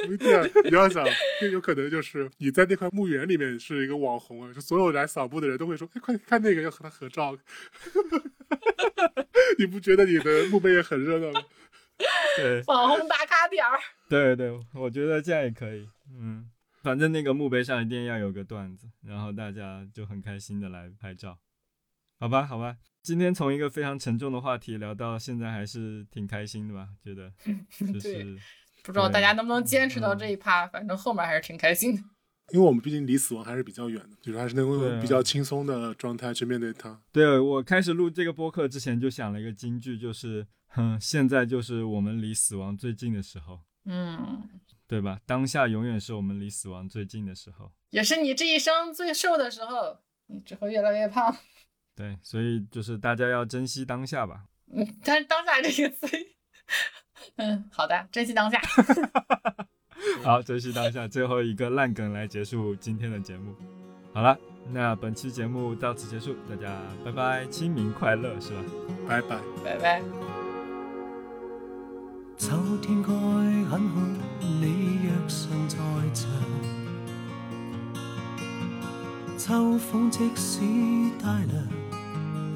[0.06, 1.06] 不一定啊，你要想，
[1.40, 7.38] 更有可能就是你在那块墓园里面是一个网红啊，就所有来扫墓的人都会说：“哎，快看那个，要和他合照。
[9.60, 11.46] ”你不觉得你的墓碑也很热闹吗？
[12.38, 13.80] 对，网红打卡点儿。
[14.10, 15.88] 对对，我觉得这样也可以。
[16.10, 16.50] 嗯，
[16.82, 21.38] 反正那个墓碑上一定要有个段子，然后大家就很开心的来拍照。
[22.20, 26.88] 好吧，好吧，今天从一个非常沉重的话题聊到现在，还是挺开心的吧？
[27.04, 27.32] 觉得
[27.94, 28.38] 就是
[28.84, 32.02] 不知道大家能不能坚持到这一趴，反正后面还是挺开心的。
[32.54, 37.02] 因为我们毕竟离死亡还是比较远的，就是还是能够用比较轻松的状态去面对它。
[37.12, 44.50] 对我开始录这个播客之前就想了一个金句，就是哼，现在就是我们离死亡最近的时候，嗯，
[44.86, 45.22] 对吧？
[45.26, 47.72] 当下永远是我们离死亡最近的时候。
[47.92, 51.36] 也是你这一生最瘦的时候，你只会越来越胖。
[52.02, 54.46] 对，所以就是大家要珍惜当下吧。
[54.74, 56.08] 嗯，但是当下这个词，
[57.38, 58.60] 嗯，好的，珍惜当下。
[60.26, 63.54] 好，珍惜当下，最后一个烂梗来结束今天的节目。
[64.14, 64.36] 好了，
[64.72, 66.76] 那本期节目到此结束，大家
[67.06, 68.64] 拜拜，清明快乐，是吧？
[69.08, 69.38] 拜拜。
[69.64, 70.02] 拜拜。
[72.36, 74.02] 秋天該很好，
[74.40, 75.78] 你若尚在
[76.16, 76.32] 場。
[79.38, 80.62] 秋風即使
[81.22, 81.68] 帶涼，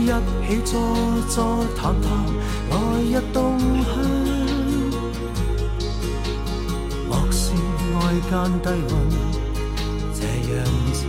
[0.00, 0.80] 一起坐
[1.28, 2.06] 坐谈谈，
[2.70, 3.86] 来日動向。
[7.08, 7.52] 莫是
[7.94, 7.96] 外
[8.30, 8.90] 間低溫
[10.14, 10.54] 這樣
[10.94, 11.00] 長。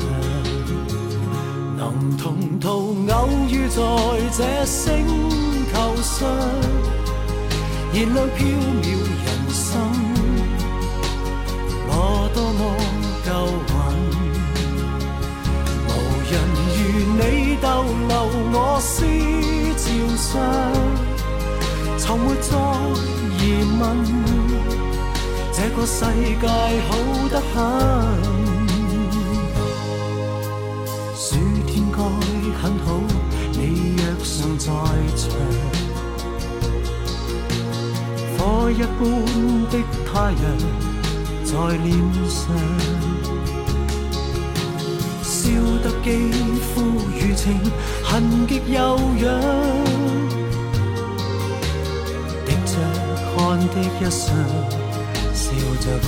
[1.77, 1.81] 能
[2.17, 2.67] 同途
[3.09, 3.17] 偶
[3.47, 3.79] 遇在
[4.37, 5.05] 這星
[5.71, 6.27] 球上，
[7.93, 8.39] 燃亮飄
[8.81, 8.85] 渺
[9.23, 9.27] 人
[20.19, 20.37] 上，
[21.97, 22.57] 從沒再
[23.39, 23.81] 疑問，
[25.53, 26.03] 這個世
[26.41, 26.47] 界
[26.87, 26.91] 好
[27.29, 27.55] 得很。
[31.15, 31.25] 暑
[31.65, 31.97] 天該
[32.61, 32.87] 很好，
[33.53, 34.67] 你若尚在
[35.15, 35.25] 場，
[38.37, 38.99] 火一般
[39.69, 39.73] 的
[40.05, 40.37] 太陽
[41.45, 41.87] 在臉
[42.27, 42.43] 上，
[45.49, 47.59] 笑得肌肤如情，
[48.03, 49.25] 痕極悠揚，
[52.45, 52.73] 滴着
[53.35, 54.27] 汗的一双，
[55.33, 55.45] 笑
[55.79, 56.07] 着唱。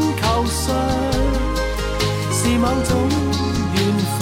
[0.21, 0.75] 求上，
[2.31, 2.91] 是某种
[3.75, 3.77] 緣
[4.17, 4.19] 分。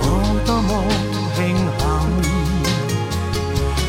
[0.00, 0.04] 我
[0.46, 0.70] 多麼
[1.36, 1.38] 慶
[1.78, 1.82] 幸，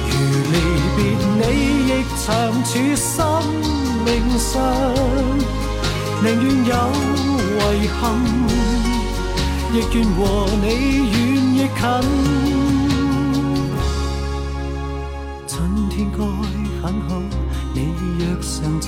[0.10, 0.11] 如
[0.52, 0.56] 離
[0.98, 0.99] 別
[1.40, 1.41] 你
[1.90, 1.91] 亦
[2.26, 2.28] 長
[2.64, 3.11] 處生
[4.06, 4.10] 命
[4.40, 4.52] 上，
[6.24, 6.72] 寧願有
[7.60, 7.61] 遺
[7.99, 8.02] 憾，
[9.74, 10.20] 亦願和
[10.61, 10.65] 你
[11.11, 11.15] 遠
[11.56, 11.82] 亦近。
[15.48, 15.52] 春
[15.90, 16.18] 天該
[16.82, 17.10] 很好，
[17.74, 17.78] 你
[18.20, 18.88] 若尚在